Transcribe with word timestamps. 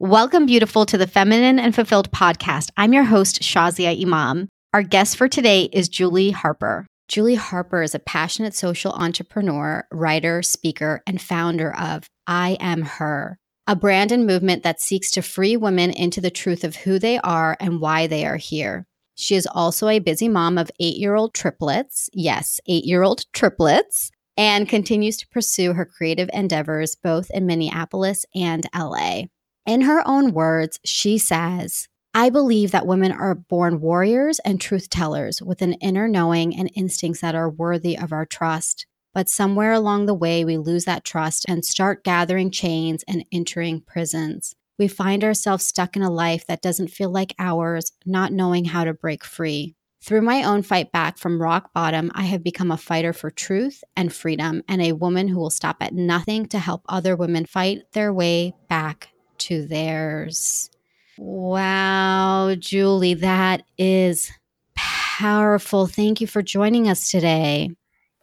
Welcome, 0.00 0.46
beautiful, 0.46 0.86
to 0.86 0.96
the 0.96 1.08
Feminine 1.08 1.58
and 1.58 1.74
Fulfilled 1.74 2.12
podcast. 2.12 2.70
I'm 2.76 2.92
your 2.92 3.02
host, 3.02 3.42
Shazia 3.42 4.00
Imam. 4.00 4.48
Our 4.72 4.84
guest 4.84 5.16
for 5.16 5.26
today 5.26 5.64
is 5.72 5.88
Julie 5.88 6.30
Harper. 6.30 6.86
Julie 7.08 7.34
Harper 7.34 7.82
is 7.82 7.96
a 7.96 7.98
passionate 7.98 8.54
social 8.54 8.92
entrepreneur, 8.92 9.88
writer, 9.90 10.40
speaker, 10.40 11.02
and 11.04 11.20
founder 11.20 11.74
of 11.74 12.06
I 12.28 12.56
Am 12.60 12.82
Her, 12.82 13.38
a 13.66 13.74
brand 13.74 14.12
and 14.12 14.24
movement 14.24 14.62
that 14.62 14.80
seeks 14.80 15.10
to 15.10 15.20
free 15.20 15.56
women 15.56 15.90
into 15.90 16.20
the 16.20 16.30
truth 16.30 16.62
of 16.62 16.76
who 16.76 17.00
they 17.00 17.18
are 17.18 17.56
and 17.58 17.80
why 17.80 18.06
they 18.06 18.24
are 18.24 18.36
here. 18.36 18.86
She 19.16 19.34
is 19.34 19.48
also 19.50 19.88
a 19.88 19.98
busy 19.98 20.28
mom 20.28 20.58
of 20.58 20.70
eight 20.78 20.98
year 20.98 21.16
old 21.16 21.34
triplets. 21.34 22.08
Yes, 22.12 22.60
eight 22.68 22.84
year 22.84 23.02
old 23.02 23.24
triplets. 23.32 24.12
And 24.36 24.68
continues 24.68 25.16
to 25.16 25.26
pursue 25.26 25.72
her 25.72 25.84
creative 25.84 26.30
endeavors 26.32 26.94
both 26.94 27.32
in 27.32 27.46
Minneapolis 27.46 28.24
and 28.32 28.64
LA. 28.72 29.22
In 29.68 29.82
her 29.82 30.02
own 30.04 30.32
words, 30.32 30.80
she 30.84 31.18
says, 31.18 31.86
I 32.14 32.30
believe 32.30 32.72
that 32.72 32.86
women 32.86 33.12
are 33.12 33.36
born 33.36 33.80
warriors 33.80 34.40
and 34.40 34.60
truth 34.60 34.90
tellers 34.90 35.40
with 35.40 35.62
an 35.62 35.74
inner 35.74 36.08
knowing 36.08 36.56
and 36.56 36.70
instincts 36.74 37.20
that 37.20 37.36
are 37.36 37.48
worthy 37.48 37.96
of 37.96 38.12
our 38.12 38.26
trust. 38.26 38.86
But 39.14 39.28
somewhere 39.28 39.72
along 39.72 40.06
the 40.06 40.14
way, 40.14 40.44
we 40.44 40.56
lose 40.56 40.86
that 40.86 41.04
trust 41.04 41.44
and 41.48 41.64
start 41.64 42.02
gathering 42.02 42.50
chains 42.50 43.04
and 43.06 43.24
entering 43.30 43.82
prisons 43.82 44.56
we 44.78 44.88
find 44.88 45.24
ourselves 45.24 45.66
stuck 45.66 45.96
in 45.96 46.02
a 46.02 46.10
life 46.10 46.46
that 46.46 46.62
doesn't 46.62 46.88
feel 46.88 47.10
like 47.10 47.34
ours, 47.38 47.92
not 48.06 48.32
knowing 48.32 48.66
how 48.66 48.84
to 48.84 48.94
break 48.94 49.24
free. 49.24 49.74
Through 50.00 50.22
my 50.22 50.44
own 50.44 50.62
fight 50.62 50.92
back 50.92 51.18
from 51.18 51.42
rock 51.42 51.72
bottom, 51.74 52.12
I 52.14 52.22
have 52.22 52.44
become 52.44 52.70
a 52.70 52.76
fighter 52.76 53.12
for 53.12 53.30
truth 53.30 53.82
and 53.96 54.12
freedom 54.12 54.62
and 54.68 54.80
a 54.80 54.92
woman 54.92 55.26
who 55.26 55.38
will 55.38 55.50
stop 55.50 55.78
at 55.80 55.92
nothing 55.92 56.46
to 56.46 56.60
help 56.60 56.82
other 56.88 57.16
women 57.16 57.44
fight 57.44 57.80
their 57.92 58.12
way 58.12 58.54
back 58.68 59.10
to 59.48 59.66
theirs. 59.66 60.70
Wow, 61.16 62.54
Julie, 62.58 63.14
that 63.14 63.64
is 63.78 64.30
powerful. 64.74 65.86
Thank 65.86 66.20
you 66.20 66.26
for 66.26 66.42
joining 66.42 66.88
us 66.88 67.10
today. 67.10 67.70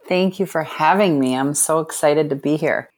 Thank 0.08 0.38
you 0.38 0.46
for 0.46 0.62
having 0.62 1.18
me. 1.18 1.34
I'm 1.34 1.52
so 1.52 1.80
excited 1.80 2.30
to 2.30 2.36
be 2.36 2.56
here. 2.56 2.88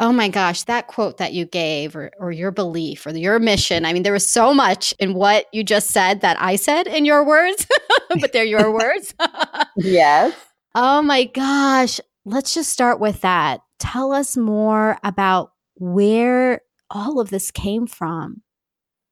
Oh 0.00 0.12
my 0.12 0.28
gosh, 0.28 0.64
that 0.64 0.88
quote 0.88 1.18
that 1.18 1.32
you 1.32 1.44
gave, 1.44 1.94
or, 1.94 2.10
or 2.18 2.32
your 2.32 2.50
belief, 2.50 3.06
or 3.06 3.10
your 3.10 3.38
mission. 3.38 3.84
I 3.84 3.92
mean, 3.92 4.02
there 4.02 4.12
was 4.12 4.28
so 4.28 4.52
much 4.52 4.92
in 4.98 5.14
what 5.14 5.46
you 5.52 5.62
just 5.62 5.90
said 5.90 6.20
that 6.20 6.40
I 6.40 6.56
said 6.56 6.88
in 6.88 7.04
your 7.04 7.24
words, 7.24 7.66
but 8.20 8.32
they're 8.32 8.44
your 8.44 8.72
words. 8.72 9.14
yes. 9.76 10.34
Oh 10.74 11.00
my 11.00 11.24
gosh. 11.24 12.00
Let's 12.24 12.54
just 12.54 12.70
start 12.70 13.00
with 13.00 13.20
that. 13.22 13.60
Tell 13.78 14.12
us 14.12 14.36
more 14.36 14.98
about 15.02 15.52
where 15.76 16.60
all 16.90 17.20
of 17.20 17.30
this 17.30 17.50
came 17.50 17.86
from. 17.86 18.42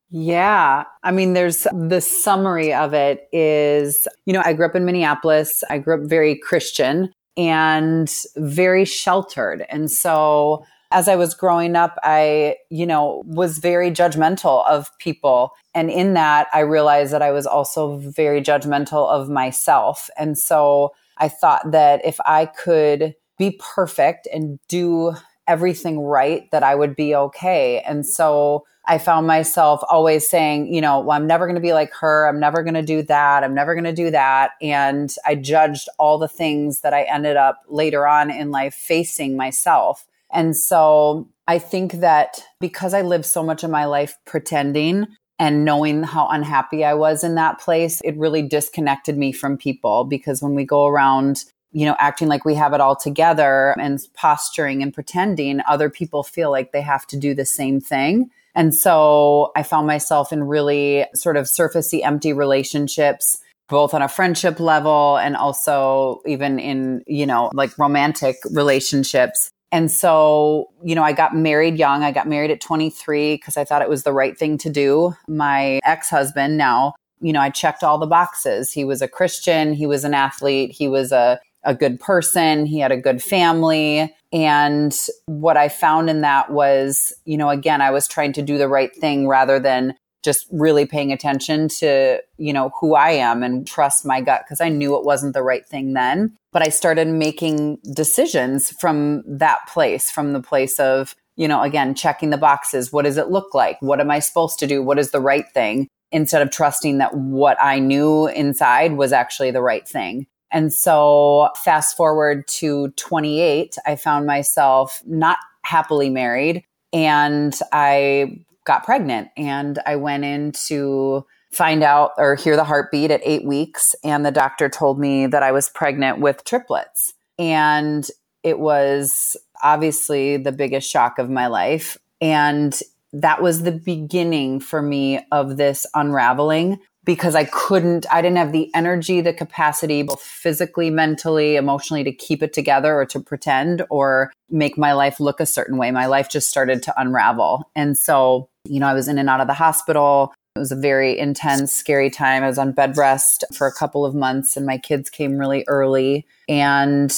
Yeah. 0.08 0.84
I 1.02 1.10
mean, 1.10 1.32
there's 1.32 1.66
the 1.72 2.00
summary 2.00 2.72
of 2.72 2.94
it 2.94 3.28
is, 3.32 4.06
you 4.24 4.32
know, 4.32 4.42
I 4.44 4.52
grew 4.52 4.66
up 4.66 4.76
in 4.76 4.84
Minneapolis. 4.84 5.64
I 5.68 5.78
grew 5.78 6.00
up 6.00 6.08
very 6.08 6.36
Christian 6.36 7.12
and 7.36 8.12
very 8.36 8.84
sheltered. 8.84 9.66
And 9.68 9.90
so 9.90 10.64
as 10.92 11.08
I 11.08 11.16
was 11.16 11.34
growing 11.34 11.74
up, 11.74 11.98
I, 12.04 12.56
you 12.70 12.86
know, 12.86 13.24
was 13.26 13.58
very 13.58 13.90
judgmental 13.90 14.64
of 14.68 14.96
people. 14.98 15.50
And 15.74 15.90
in 15.90 16.14
that, 16.14 16.46
I 16.54 16.60
realized 16.60 17.12
that 17.12 17.22
I 17.22 17.32
was 17.32 17.46
also 17.46 17.96
very 17.98 18.40
judgmental 18.40 19.08
of 19.08 19.28
myself. 19.28 20.08
And 20.16 20.38
so 20.38 20.94
I 21.18 21.28
thought 21.28 21.72
that 21.72 22.04
if 22.04 22.18
I 22.24 22.46
could 22.46 23.14
be 23.38 23.60
perfect 23.60 24.28
and 24.32 24.58
do 24.68 25.14
everything 25.46 26.00
right, 26.00 26.50
that 26.50 26.62
I 26.62 26.74
would 26.74 26.96
be 26.96 27.14
okay. 27.14 27.80
And 27.80 28.04
so 28.06 28.64
I 28.86 28.98
found 28.98 29.26
myself 29.26 29.80
always 29.90 30.28
saying, 30.28 30.72
you 30.72 30.80
know, 30.80 31.00
well, 31.00 31.16
I'm 31.16 31.26
never 31.26 31.46
going 31.46 31.56
to 31.56 31.60
be 31.60 31.72
like 31.72 31.92
her. 31.94 32.28
I'm 32.28 32.38
never 32.38 32.62
going 32.62 32.74
to 32.74 32.82
do 32.82 33.02
that. 33.02 33.42
I'm 33.42 33.54
never 33.54 33.74
going 33.74 33.84
to 33.84 33.92
do 33.92 34.10
that. 34.12 34.52
And 34.62 35.12
I 35.26 35.34
judged 35.34 35.88
all 35.98 36.18
the 36.18 36.28
things 36.28 36.80
that 36.80 36.94
I 36.94 37.02
ended 37.02 37.36
up 37.36 37.62
later 37.68 38.06
on 38.06 38.30
in 38.30 38.50
life 38.50 38.74
facing 38.74 39.36
myself. 39.36 40.06
And 40.30 40.56
so 40.56 41.28
I 41.48 41.58
think 41.58 41.94
that 41.94 42.42
because 42.60 42.94
I 42.94 43.02
lived 43.02 43.26
so 43.26 43.42
much 43.42 43.64
of 43.64 43.70
my 43.70 43.86
life 43.86 44.16
pretending 44.24 45.06
and 45.38 45.64
knowing 45.64 46.02
how 46.02 46.28
unhappy 46.28 46.84
I 46.84 46.94
was 46.94 47.22
in 47.22 47.34
that 47.34 47.60
place, 47.60 48.00
it 48.02 48.16
really 48.16 48.42
disconnected 48.42 49.18
me 49.18 49.32
from 49.32 49.56
people 49.56 50.04
because 50.04 50.42
when 50.42 50.54
we 50.54 50.64
go 50.64 50.86
around, 50.86 51.44
you 51.76 51.84
know, 51.84 51.94
acting 51.98 52.26
like 52.26 52.46
we 52.46 52.54
have 52.54 52.72
it 52.72 52.80
all 52.80 52.96
together 52.96 53.74
and 53.78 54.00
posturing 54.14 54.82
and 54.82 54.94
pretending, 54.94 55.60
other 55.68 55.90
people 55.90 56.22
feel 56.22 56.50
like 56.50 56.72
they 56.72 56.80
have 56.80 57.06
to 57.06 57.18
do 57.18 57.34
the 57.34 57.44
same 57.44 57.80
thing. 57.80 58.30
And 58.54 58.74
so 58.74 59.52
I 59.54 59.62
found 59.62 59.86
myself 59.86 60.32
in 60.32 60.44
really 60.44 61.04
sort 61.14 61.36
of 61.36 61.44
surfacey, 61.44 62.02
empty 62.02 62.32
relationships 62.32 63.38
both 63.68 63.92
on 63.92 64.00
a 64.00 64.08
friendship 64.08 64.58
level 64.60 65.18
and 65.18 65.36
also 65.36 66.22
even 66.24 66.58
in, 66.58 67.02
you 67.06 67.26
know, 67.26 67.50
like 67.52 67.76
romantic 67.78 68.36
relationships 68.52 69.50
and 69.72 69.90
so, 69.90 70.70
you 70.82 70.94
know, 70.94 71.02
I 71.02 71.12
got 71.12 71.34
married 71.34 71.76
young. 71.76 72.04
I 72.04 72.12
got 72.12 72.28
married 72.28 72.52
at 72.52 72.60
23 72.60 73.34
because 73.34 73.56
I 73.56 73.64
thought 73.64 73.82
it 73.82 73.88
was 73.88 74.04
the 74.04 74.12
right 74.12 74.38
thing 74.38 74.56
to 74.58 74.70
do. 74.70 75.12
My 75.28 75.80
ex 75.84 76.08
husband 76.08 76.56
now, 76.56 76.94
you 77.20 77.32
know, 77.32 77.40
I 77.40 77.50
checked 77.50 77.82
all 77.82 77.98
the 77.98 78.06
boxes. 78.06 78.72
He 78.72 78.84
was 78.84 79.02
a 79.02 79.08
Christian, 79.08 79.72
he 79.72 79.86
was 79.86 80.04
an 80.04 80.14
athlete, 80.14 80.70
he 80.70 80.86
was 80.86 81.12
a, 81.12 81.40
a 81.66 81.74
good 81.74 82.00
person, 82.00 82.64
he 82.64 82.78
had 82.78 82.92
a 82.92 82.96
good 82.96 83.22
family. 83.22 84.14
And 84.32 84.96
what 85.26 85.56
I 85.56 85.68
found 85.68 86.08
in 86.08 86.22
that 86.22 86.50
was, 86.50 87.12
you 87.24 87.36
know, 87.36 87.50
again, 87.50 87.82
I 87.82 87.90
was 87.90 88.08
trying 88.08 88.32
to 88.34 88.42
do 88.42 88.56
the 88.56 88.68
right 88.68 88.94
thing 88.96 89.28
rather 89.28 89.58
than 89.58 89.94
just 90.24 90.46
really 90.50 90.86
paying 90.86 91.12
attention 91.12 91.68
to, 91.68 92.20
you 92.38 92.52
know, 92.52 92.72
who 92.80 92.94
I 92.94 93.10
am 93.10 93.42
and 93.42 93.66
trust 93.66 94.04
my 94.04 94.20
gut 94.20 94.42
because 94.44 94.60
I 94.60 94.68
knew 94.68 94.96
it 94.96 95.04
wasn't 95.04 95.34
the 95.34 95.42
right 95.42 95.66
thing 95.66 95.92
then. 95.92 96.36
But 96.52 96.62
I 96.62 96.68
started 96.68 97.08
making 97.08 97.78
decisions 97.94 98.70
from 98.70 99.22
that 99.26 99.58
place, 99.68 100.10
from 100.10 100.32
the 100.32 100.42
place 100.42 100.80
of, 100.80 101.14
you 101.36 101.46
know, 101.46 101.62
again, 101.62 101.94
checking 101.94 102.30
the 102.30 102.38
boxes. 102.38 102.92
What 102.92 103.04
does 103.04 103.18
it 103.18 103.28
look 103.28 103.54
like? 103.54 103.76
What 103.80 104.00
am 104.00 104.10
I 104.10 104.20
supposed 104.20 104.58
to 104.60 104.66
do? 104.66 104.82
What 104.82 104.98
is 104.98 105.10
the 105.10 105.20
right 105.20 105.48
thing? 105.52 105.86
Instead 106.10 106.42
of 106.42 106.50
trusting 106.50 106.98
that 106.98 107.14
what 107.14 107.56
I 107.60 107.78
knew 107.78 108.26
inside 108.28 108.92
was 108.92 109.12
actually 109.12 109.50
the 109.50 109.62
right 109.62 109.86
thing. 109.86 110.26
And 110.52 110.72
so, 110.72 111.50
fast 111.56 111.96
forward 111.96 112.46
to 112.48 112.88
28, 112.90 113.76
I 113.86 113.96
found 113.96 114.26
myself 114.26 115.02
not 115.06 115.38
happily 115.62 116.10
married. 116.10 116.64
And 116.92 117.58
I 117.72 118.44
got 118.64 118.84
pregnant 118.84 119.28
and 119.36 119.78
I 119.86 119.96
went 119.96 120.24
in 120.24 120.52
to 120.68 121.26
find 121.52 121.82
out 121.82 122.12
or 122.18 122.34
hear 122.34 122.56
the 122.56 122.64
heartbeat 122.64 123.10
at 123.10 123.22
eight 123.24 123.44
weeks. 123.44 123.94
And 124.04 124.26
the 124.26 124.30
doctor 124.30 124.68
told 124.68 124.98
me 124.98 125.26
that 125.26 125.42
I 125.42 125.52
was 125.52 125.68
pregnant 125.68 126.20
with 126.20 126.44
triplets. 126.44 127.14
And 127.38 128.08
it 128.42 128.58
was 128.58 129.36
obviously 129.62 130.36
the 130.36 130.52
biggest 130.52 130.90
shock 130.90 131.18
of 131.18 131.30
my 131.30 131.46
life. 131.46 131.96
And 132.20 132.78
that 133.12 133.42
was 133.42 133.62
the 133.62 133.72
beginning 133.72 134.60
for 134.60 134.82
me 134.82 135.20
of 135.32 135.56
this 135.56 135.86
unraveling 135.94 136.78
because 137.06 137.34
I 137.34 137.44
couldn't, 137.44 138.04
I 138.12 138.20
didn't 138.20 138.36
have 138.36 138.52
the 138.52 138.70
energy, 138.74 139.22
the 139.22 139.32
capacity, 139.32 140.02
both 140.02 140.20
physically, 140.20 140.90
mentally, 140.90 141.56
emotionally, 141.56 142.04
to 142.04 142.12
keep 142.12 142.42
it 142.42 142.52
together 142.52 142.94
or 142.94 143.06
to 143.06 143.20
pretend 143.20 143.82
or 143.88 144.30
make 144.50 144.76
my 144.76 144.92
life 144.92 145.18
look 145.20 145.40
a 145.40 145.46
certain 145.46 145.78
way. 145.78 145.90
My 145.90 146.06
life 146.06 146.28
just 146.28 146.50
started 146.50 146.82
to 146.82 147.00
unravel. 147.00 147.70
And 147.74 147.96
so 147.96 148.50
you 148.68 148.80
know, 148.80 148.86
I 148.86 148.94
was 148.94 149.08
in 149.08 149.18
and 149.18 149.28
out 149.28 149.40
of 149.40 149.46
the 149.46 149.54
hospital. 149.54 150.34
It 150.54 150.58
was 150.58 150.72
a 150.72 150.76
very 150.76 151.18
intense, 151.18 151.72
scary 151.72 152.10
time. 152.10 152.42
I 152.42 152.48
was 152.48 152.58
on 152.58 152.72
bed 152.72 152.96
rest 152.96 153.44
for 153.52 153.66
a 153.66 153.72
couple 153.72 154.04
of 154.04 154.14
months, 154.14 154.56
and 154.56 154.66
my 154.66 154.78
kids 154.78 155.10
came 155.10 155.38
really 155.38 155.64
early. 155.68 156.26
And 156.48 157.12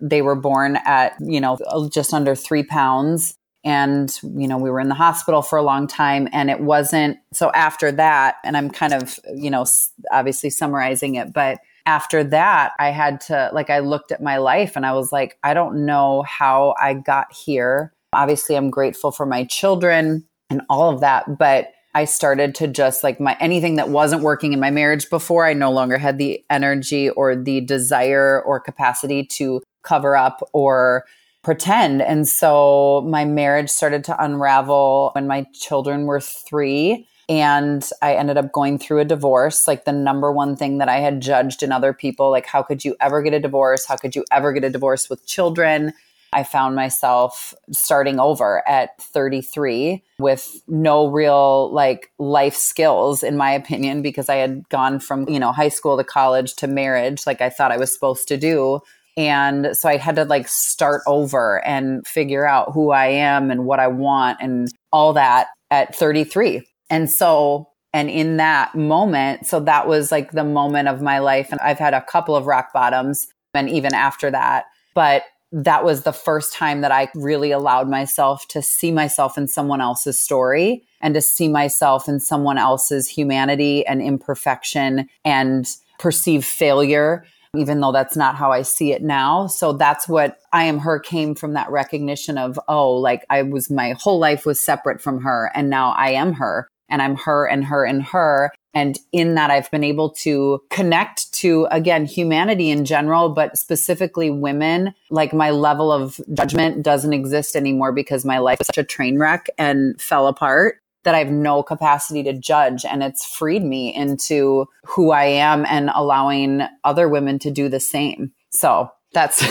they 0.00 0.22
were 0.22 0.36
born 0.36 0.78
at, 0.84 1.14
you 1.20 1.40
know, 1.40 1.58
just 1.92 2.12
under 2.12 2.34
three 2.34 2.62
pounds. 2.62 3.34
And, 3.64 4.14
you 4.22 4.46
know, 4.46 4.58
we 4.58 4.70
were 4.70 4.80
in 4.80 4.88
the 4.88 4.94
hospital 4.94 5.40
for 5.42 5.58
a 5.58 5.62
long 5.62 5.86
time. 5.86 6.28
And 6.32 6.50
it 6.50 6.60
wasn't 6.60 7.18
so 7.32 7.50
after 7.52 7.90
that, 7.92 8.36
and 8.44 8.56
I'm 8.56 8.70
kind 8.70 8.92
of, 8.92 9.18
you 9.34 9.50
know, 9.50 9.64
obviously 10.12 10.50
summarizing 10.50 11.14
it, 11.14 11.32
but 11.32 11.58
after 11.86 12.24
that, 12.24 12.72
I 12.78 12.90
had 12.90 13.20
to, 13.22 13.50
like, 13.52 13.70
I 13.70 13.80
looked 13.80 14.10
at 14.10 14.22
my 14.22 14.38
life 14.38 14.74
and 14.74 14.86
I 14.86 14.92
was 14.92 15.12
like, 15.12 15.38
I 15.44 15.52
don't 15.52 15.84
know 15.84 16.22
how 16.22 16.74
I 16.80 16.94
got 16.94 17.32
here. 17.32 17.92
Obviously, 18.12 18.56
I'm 18.56 18.70
grateful 18.70 19.12
for 19.12 19.26
my 19.26 19.44
children 19.44 20.24
and 20.48 20.62
all 20.70 20.90
of 20.90 21.00
that. 21.00 21.38
But 21.38 21.72
I 21.94 22.06
started 22.06 22.54
to 22.56 22.66
just 22.66 23.04
like 23.04 23.20
my 23.20 23.36
anything 23.38 23.76
that 23.76 23.88
wasn't 23.88 24.22
working 24.22 24.52
in 24.52 24.60
my 24.60 24.70
marriage 24.70 25.08
before, 25.10 25.46
I 25.46 25.52
no 25.52 25.70
longer 25.70 25.96
had 25.96 26.18
the 26.18 26.44
energy 26.50 27.10
or 27.10 27.36
the 27.36 27.60
desire 27.60 28.42
or 28.42 28.58
capacity 28.58 29.24
to 29.26 29.62
cover 29.82 30.16
up 30.16 30.40
or 30.52 31.04
pretend. 31.44 32.02
And 32.02 32.26
so 32.26 33.06
my 33.08 33.24
marriage 33.24 33.70
started 33.70 34.02
to 34.04 34.24
unravel 34.24 35.10
when 35.14 35.26
my 35.26 35.46
children 35.52 36.06
were 36.06 36.20
three. 36.20 37.06
And 37.28 37.88
I 38.02 38.14
ended 38.14 38.36
up 38.36 38.52
going 38.52 38.78
through 38.78 39.00
a 39.00 39.04
divorce, 39.04 39.66
like 39.66 39.84
the 39.84 39.92
number 39.92 40.30
one 40.32 40.56
thing 40.56 40.78
that 40.78 40.88
I 40.88 40.98
had 40.98 41.22
judged 41.22 41.62
in 41.62 41.72
other 41.72 41.92
people. 41.92 42.30
Like, 42.30 42.46
how 42.46 42.62
could 42.62 42.84
you 42.84 42.96
ever 43.00 43.22
get 43.22 43.32
a 43.32 43.40
divorce? 43.40 43.86
How 43.86 43.96
could 43.96 44.14
you 44.14 44.24
ever 44.30 44.52
get 44.52 44.64
a 44.64 44.70
divorce 44.70 45.08
with 45.08 45.26
children? 45.26 45.94
I 46.34 46.42
found 46.42 46.74
myself 46.74 47.54
starting 47.70 48.18
over 48.18 48.66
at 48.68 49.00
33 49.00 50.02
with 50.18 50.60
no 50.66 51.06
real 51.06 51.72
like 51.72 52.10
life 52.18 52.56
skills, 52.56 53.22
in 53.22 53.36
my 53.36 53.52
opinion, 53.52 54.02
because 54.02 54.28
I 54.28 54.36
had 54.36 54.68
gone 54.68 54.98
from, 54.98 55.28
you 55.28 55.38
know, 55.38 55.52
high 55.52 55.68
school 55.68 55.96
to 55.96 56.04
college 56.04 56.56
to 56.56 56.66
marriage, 56.66 57.24
like 57.24 57.40
I 57.40 57.50
thought 57.50 57.70
I 57.70 57.76
was 57.76 57.94
supposed 57.94 58.26
to 58.28 58.36
do. 58.36 58.80
And 59.16 59.76
so 59.76 59.88
I 59.88 59.96
had 59.96 60.16
to 60.16 60.24
like 60.24 60.48
start 60.48 61.02
over 61.06 61.64
and 61.64 62.06
figure 62.06 62.46
out 62.46 62.72
who 62.72 62.90
I 62.90 63.06
am 63.06 63.50
and 63.50 63.64
what 63.64 63.80
I 63.80 63.86
want 63.86 64.38
and 64.40 64.68
all 64.92 65.12
that 65.12 65.48
at 65.70 65.94
33. 65.94 66.66
And 66.90 67.10
so, 67.10 67.68
and 67.92 68.10
in 68.10 68.38
that 68.38 68.74
moment, 68.74 69.46
so 69.46 69.60
that 69.60 69.86
was 69.86 70.10
like 70.10 70.32
the 70.32 70.44
moment 70.44 70.88
of 70.88 71.00
my 71.00 71.20
life. 71.20 71.52
And 71.52 71.60
I've 71.60 71.78
had 71.78 71.94
a 71.94 72.02
couple 72.02 72.34
of 72.34 72.46
rock 72.46 72.72
bottoms 72.72 73.28
and 73.54 73.68
even 73.68 73.94
after 73.94 74.30
that. 74.32 74.64
But 74.94 75.22
that 75.52 75.84
was 75.84 76.02
the 76.02 76.12
first 76.12 76.52
time 76.52 76.80
that 76.80 76.90
I 76.90 77.08
really 77.14 77.52
allowed 77.52 77.88
myself 77.88 78.48
to 78.48 78.60
see 78.60 78.90
myself 78.90 79.38
in 79.38 79.46
someone 79.46 79.80
else's 79.80 80.18
story 80.18 80.82
and 81.00 81.14
to 81.14 81.20
see 81.20 81.46
myself 81.46 82.08
in 82.08 82.18
someone 82.18 82.58
else's 82.58 83.06
humanity 83.06 83.86
and 83.86 84.02
imperfection 84.02 85.08
and 85.24 85.68
perceive 86.00 86.44
failure, 86.44 87.24
even 87.56 87.80
though 87.80 87.92
that's 87.92 88.16
not 88.16 88.36
how 88.36 88.52
I 88.52 88.62
see 88.62 88.92
it 88.92 89.02
now. 89.02 89.46
So 89.46 89.72
that's 89.72 90.08
what 90.08 90.38
I 90.52 90.64
am 90.64 90.78
her 90.78 90.98
came 90.98 91.34
from 91.34 91.54
that 91.54 91.70
recognition 91.70 92.38
of, 92.38 92.58
oh, 92.68 92.92
like 92.92 93.24
I 93.30 93.42
was, 93.42 93.70
my 93.70 93.92
whole 93.92 94.18
life 94.18 94.46
was 94.46 94.64
separate 94.64 95.00
from 95.00 95.22
her 95.22 95.50
and 95.54 95.70
now 95.70 95.90
I 95.92 96.10
am 96.10 96.34
her 96.34 96.68
and 96.88 97.02
I'm 97.02 97.16
her 97.16 97.46
and 97.46 97.64
her 97.64 97.84
and 97.84 98.02
her. 98.02 98.52
And 98.76 98.98
in 99.12 99.36
that, 99.36 99.50
I've 99.50 99.70
been 99.70 99.84
able 99.84 100.10
to 100.10 100.60
connect 100.70 101.32
to, 101.34 101.68
again, 101.70 102.06
humanity 102.06 102.70
in 102.70 102.84
general, 102.84 103.28
but 103.28 103.56
specifically 103.56 104.30
women. 104.30 104.94
Like 105.10 105.32
my 105.32 105.50
level 105.50 105.92
of 105.92 106.20
judgment 106.34 106.82
doesn't 106.82 107.12
exist 107.12 107.54
anymore 107.54 107.92
because 107.92 108.24
my 108.24 108.38
life 108.38 108.58
was 108.58 108.66
such 108.66 108.78
a 108.78 108.84
train 108.84 109.18
wreck 109.18 109.46
and 109.58 110.00
fell 110.00 110.26
apart 110.26 110.80
that 111.04 111.14
I 111.14 111.18
have 111.18 111.30
no 111.30 111.62
capacity 111.62 112.22
to 112.24 112.32
judge. 112.32 112.84
And 112.84 113.02
it's 113.02 113.24
freed 113.24 113.62
me 113.62 113.94
into 113.94 114.66
who 114.84 115.12
I 115.12 115.24
am 115.24 115.64
and 115.66 115.90
allowing 115.94 116.62
other 116.82 117.08
women 117.08 117.38
to 117.40 117.50
do 117.50 117.68
the 117.68 117.80
same. 117.80 118.32
So 118.50 118.90
that's, 119.12 119.42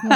hmm. 0.00 0.08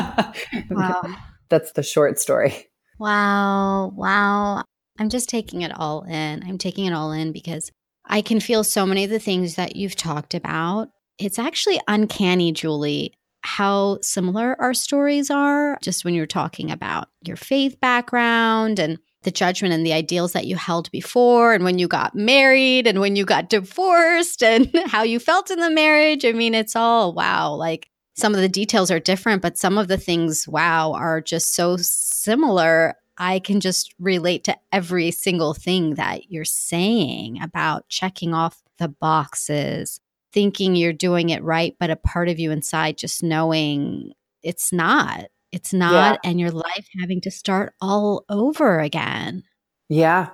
wow. 0.70 1.02
that's 1.48 1.72
the 1.72 1.82
short 1.82 2.18
story. 2.18 2.66
Wow. 2.98 3.92
Wow. 3.94 4.64
I'm 4.98 5.08
just 5.08 5.28
taking 5.28 5.62
it 5.62 5.72
all 5.78 6.02
in. 6.02 6.42
I'm 6.46 6.58
taking 6.58 6.86
it 6.86 6.92
all 6.92 7.12
in 7.12 7.32
because 7.32 7.70
I 8.06 8.22
can 8.22 8.40
feel 8.40 8.64
so 8.64 8.84
many 8.84 9.04
of 9.04 9.10
the 9.10 9.20
things 9.20 9.54
that 9.54 9.76
you've 9.76 9.94
talked 9.94 10.34
about. 10.34 10.88
It's 11.18 11.38
actually 11.38 11.80
uncanny, 11.86 12.52
Julie, 12.52 13.12
how 13.42 13.98
similar 14.02 14.60
our 14.60 14.74
stories 14.74 15.30
are 15.30 15.78
just 15.82 16.04
when 16.04 16.14
you're 16.14 16.26
talking 16.26 16.70
about 16.70 17.08
your 17.22 17.36
faith 17.36 17.78
background 17.80 18.78
and 18.78 18.98
the 19.22 19.30
judgment 19.30 19.74
and 19.74 19.84
the 19.84 19.92
ideals 19.92 20.32
that 20.32 20.46
you 20.46 20.56
held 20.56 20.90
before 20.90 21.52
and 21.52 21.64
when 21.64 21.78
you 21.78 21.88
got 21.88 22.14
married 22.14 22.86
and 22.86 23.00
when 23.00 23.16
you 23.16 23.24
got 23.24 23.48
divorced 23.48 24.42
and 24.42 24.70
how 24.86 25.02
you 25.02 25.18
felt 25.18 25.50
in 25.50 25.58
the 25.58 25.70
marriage. 25.70 26.24
I 26.24 26.32
mean, 26.32 26.54
it's 26.54 26.76
all 26.76 27.12
wow. 27.12 27.52
Like 27.52 27.88
some 28.16 28.34
of 28.34 28.40
the 28.40 28.48
details 28.48 28.90
are 28.90 29.00
different, 29.00 29.42
but 29.42 29.58
some 29.58 29.78
of 29.78 29.88
the 29.88 29.96
things, 29.96 30.46
wow, 30.48 30.92
are 30.92 31.20
just 31.20 31.54
so 31.54 31.76
similar. 31.78 32.94
I 33.16 33.40
can 33.40 33.60
just 33.60 33.94
relate 33.98 34.44
to 34.44 34.56
every 34.72 35.10
single 35.10 35.54
thing 35.54 35.94
that 35.94 36.30
you're 36.30 36.44
saying 36.44 37.40
about 37.42 37.88
checking 37.88 38.34
off 38.34 38.62
the 38.78 38.88
boxes, 38.88 40.00
thinking 40.32 40.76
you're 40.76 40.92
doing 40.92 41.30
it 41.30 41.42
right, 41.42 41.74
but 41.80 41.90
a 41.90 41.96
part 41.96 42.28
of 42.28 42.38
you 42.38 42.52
inside 42.52 42.98
just 42.98 43.22
knowing 43.22 44.12
it's 44.42 44.72
not. 44.72 45.26
It's 45.52 45.72
not, 45.72 46.18
yeah. 46.22 46.30
and 46.30 46.38
your 46.38 46.50
life 46.50 46.88
having 47.00 47.20
to 47.22 47.30
start 47.30 47.74
all 47.80 48.24
over 48.28 48.80
again. 48.80 49.44
Yeah. 49.88 50.30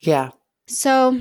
Yeah. 0.00 0.30
So 0.68 1.18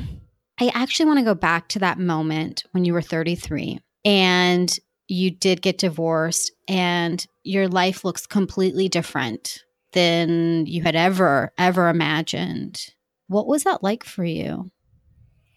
I 0.59 0.71
actually 0.73 1.05
want 1.05 1.19
to 1.19 1.25
go 1.25 1.35
back 1.35 1.69
to 1.69 1.79
that 1.79 1.99
moment 1.99 2.63
when 2.71 2.85
you 2.85 2.93
were 2.93 3.01
33 3.01 3.79
and 4.03 4.77
you 5.07 5.31
did 5.31 5.61
get 5.61 5.77
divorced 5.77 6.51
and 6.67 7.25
your 7.43 7.67
life 7.67 8.03
looks 8.03 8.27
completely 8.27 8.89
different 8.89 9.63
than 9.93 10.65
you 10.65 10.83
had 10.83 10.95
ever, 10.95 11.51
ever 11.57 11.89
imagined. 11.89 12.93
What 13.27 13.47
was 13.47 13.63
that 13.63 13.83
like 13.83 14.03
for 14.03 14.23
you? 14.23 14.69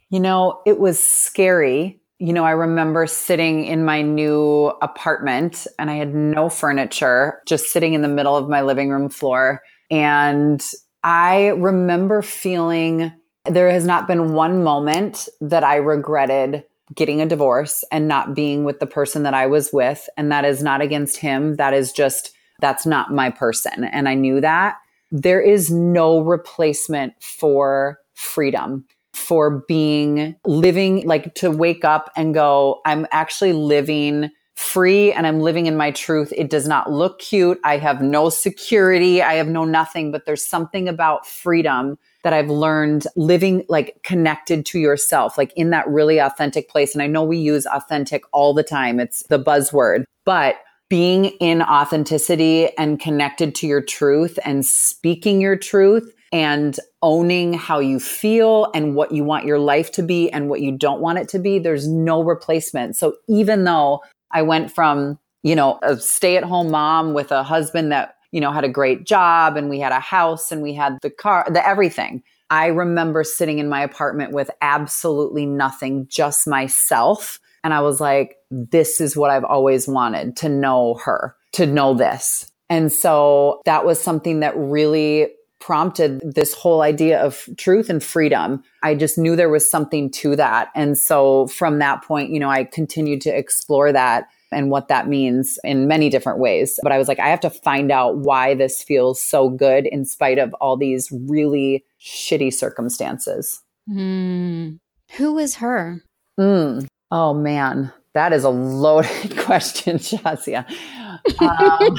You 0.09 0.21
know, 0.21 0.61
it 0.67 0.79
was 0.79 1.03
scary. 1.03 2.02
You 2.23 2.33
know, 2.33 2.45
I 2.45 2.53
remember 2.53 3.09
sitting 3.09 3.65
in 3.65 3.85
my 3.85 4.01
new 4.01 4.73
apartment 4.81 5.67
and 5.77 5.91
I 5.91 5.95
had 5.95 6.15
no 6.15 6.49
furniture, 6.49 7.43
just 7.49 7.73
sitting 7.73 7.95
in 7.95 8.03
the 8.03 8.07
middle 8.07 8.37
of 8.37 8.49
my 8.49 8.63
living 8.63 8.91
room 8.91 9.09
floor. 9.09 9.61
And 9.91 10.65
I 11.03 11.49
remember 11.49 12.23
feeling 12.23 13.13
there 13.47 13.69
has 13.71 13.85
not 13.85 14.07
been 14.07 14.35
one 14.35 14.63
moment 14.63 15.29
that 15.41 15.65
I 15.65 15.75
regretted 15.75 16.63
getting 16.95 17.21
a 17.21 17.27
divorce 17.27 17.83
and 17.91 18.07
not 18.07 18.37
being 18.37 18.63
with 18.63 18.79
the 18.79 18.87
person 18.87 19.25
that 19.25 19.35
I 19.35 19.49
was 19.49 19.71
with. 19.73 20.09
And 20.17 20.31
that 20.31 20.45
is 20.45 20.63
not 20.63 20.81
against 20.81 21.17
him. 21.17 21.57
That 21.57 21.75
is 21.75 21.91
just 21.91 22.31
that's 22.61 22.87
not 22.87 23.13
my 23.13 23.31
person. 23.31 23.83
And 23.83 24.09
I 24.09 24.15
knew 24.15 24.41
that. 24.41 24.77
There 25.11 25.41
is 25.41 25.73
no 25.73 26.21
replacement 26.21 27.21
for 27.21 27.99
freedom, 28.15 28.85
for 29.15 29.65
being 29.69 30.37
living, 30.47 31.07
like 31.07 31.35
to 31.35 31.51
wake 31.51 31.85
up 31.85 32.11
and 32.17 32.35
go, 32.35 32.81
I'm 32.85 33.07
actually 33.13 33.53
living 33.53 34.31
free 34.55 35.13
and 35.13 35.27
I'm 35.27 35.41
living 35.41 35.67
in 35.67 35.77
my 35.77 35.91
truth. 35.91 36.33
It 36.37 36.51
does 36.51 36.69
not 36.69 36.91
look 36.91 37.19
cute. 37.19 37.59
I 37.65 37.79
have 37.79 38.01
no 38.01 38.29
security. 38.29 39.23
I 39.23 39.35
have 39.35 39.49
no 39.49 39.65
nothing, 39.65 40.13
but 40.13 40.25
there's 40.27 40.47
something 40.47 40.89
about 40.89 41.27
freedom 41.27 41.99
that 42.23 42.33
I've 42.33 42.51
learned 42.51 43.07
living 43.17 43.65
like 43.69 43.99
connected 44.05 44.65
to 44.67 44.79
yourself, 44.79 45.37
like 45.37 45.53
in 45.57 45.71
that 45.71 45.89
really 45.89 46.19
authentic 46.19 46.69
place. 46.69 46.95
And 46.95 47.03
I 47.03 47.07
know 47.07 47.25
we 47.25 47.39
use 47.39 47.67
authentic 47.67 48.23
all 48.33 48.55
the 48.55 48.63
time. 48.63 49.01
It's 49.01 49.25
the 49.25 49.43
buzzword, 49.43 50.05
but 50.25 50.57
being 50.89 51.25
in 51.41 51.63
authenticity 51.63 52.69
and 52.77 53.01
connected 53.01 53.55
to 53.57 53.67
your 53.67 53.81
truth 53.81 54.39
and 54.45 54.65
speaking 54.65 55.41
your 55.41 55.57
truth 55.57 56.13
and 56.33 56.79
owning 57.03 57.53
how 57.53 57.79
you 57.79 58.01
feel 58.01 58.71
and 58.75 58.95
what 58.95 59.13
you 59.13 59.23
want 59.23 59.45
your 59.45 59.59
life 59.59 59.93
to 59.93 60.03
be 60.03 60.31
and 60.33 60.49
what 60.49 60.61
you 60.61 60.73
don't 60.73 61.01
want 61.01 61.19
it 61.19 61.29
to 61.29 61.39
be, 61.39 61.59
there's 61.59 61.87
no 61.87 62.23
replacement. 62.23 62.97
So 62.97 63.17
even 63.29 63.65
though 63.65 64.03
I 64.31 64.43
went 64.43 64.73
from, 64.73 65.19
you 65.43 65.55
know, 65.55 65.79
a 65.83 65.99
stay 65.99 66.37
at 66.37 66.45
home 66.45 66.71
mom 66.71 67.13
with 67.13 67.31
a 67.31 67.43
husband 67.43 67.93
that, 67.93 68.17
you 68.31 68.41
know, 68.41 68.51
had 68.51 68.65
a 68.65 68.69
great 68.69 69.05
job 69.05 69.57
and 69.57 69.69
we 69.69 69.79
had 69.79 69.93
a 69.93 70.01
house 70.01 70.51
and 70.51 70.63
we 70.63 70.73
had 70.73 70.99
the 71.03 71.11
car, 71.11 71.47
the 71.51 71.67
everything. 71.67 72.23
I 72.49 72.67
remember 72.67 73.25
sitting 73.25 73.59
in 73.59 73.69
my 73.69 73.83
apartment 73.83 74.33
with 74.33 74.51
absolutely 74.63 75.47
nothing, 75.47 76.07
just 76.09 76.47
myself 76.47 77.39
and 77.65 77.73
I 77.73 77.81
was 77.81 78.01
like, 78.01 78.37
this 78.51 79.01
is 79.01 79.17
what 79.17 79.31
I've 79.31 79.45
always 79.45 79.87
wanted 79.87 80.37
to 80.39 80.49
know 80.49 80.95
her, 81.05 81.37
to 81.53 81.67
know 81.67 81.95
this. 81.95 82.51
And 82.69 82.93
so 82.93 83.61
that 83.65 83.85
was 83.85 84.01
something 84.01 84.41
that 84.41 84.57
really 84.57 85.29
prompted 85.63 86.21
this 86.35 86.53
whole 86.53 86.83
idea 86.83 87.23
of 87.23 87.49
truth 87.57 87.89
and 87.89 88.03
freedom. 88.03 88.65
I 88.83 88.97
just 88.97 89.17
knew 89.17 89.37
there 89.37 89.49
was 89.49 89.71
something 89.71 90.11
to 90.11 90.35
that. 90.35 90.71
And 90.75 90.99
so 90.99 91.47
from 91.47 91.79
that 91.79 92.03
point, 92.03 92.31
you 92.31 92.41
know, 92.41 92.51
I 92.51 92.65
continued 92.65 93.21
to 93.23 93.31
explore 93.31 93.93
that 93.93 94.27
and 94.51 94.71
what 94.71 94.89
that 94.89 95.07
means 95.09 95.61
in 95.63 95.87
many 95.87 96.11
different 96.11 96.41
ways. 96.41 96.81
But 96.83 96.91
I 96.91 96.99
was 96.99 97.07
like, 97.07 97.21
I 97.21 97.29
have 97.29 97.41
to 97.41 97.51
find 97.51 97.93
out 97.93 98.19
why 98.19 98.55
this 98.55 98.83
feels 98.83 99.23
so 99.23 99.49
good 99.49 99.87
in 99.87 100.05
spite 100.05 100.39
of 100.39 100.53
all 100.55 100.77
these 100.77 101.09
really 101.29 101.85
shitty 102.01 102.53
circumstances. 102.53 103.63
Mm. 103.89 104.79
Who 105.13 105.39
is 105.39 105.57
her? 105.57 106.03
Mm. 106.41 106.89
Oh 107.13 107.35
man, 107.35 107.93
that 108.15 108.33
is 108.33 108.45
a 108.45 108.51
loaded 108.51 109.37
question, 109.39 109.97
Shazia. 109.99 110.69
Um, 110.69 111.97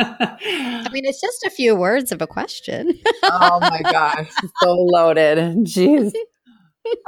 I 0.00 0.88
mean, 0.92 1.04
it's 1.04 1.20
just 1.20 1.44
a 1.44 1.50
few 1.50 1.74
words 1.74 2.12
of 2.12 2.22
a 2.22 2.26
question. 2.26 2.98
oh 3.22 3.58
my 3.60 3.82
gosh, 3.90 4.30
so 4.62 4.72
loaded. 4.72 5.38
Jeez. 5.64 6.12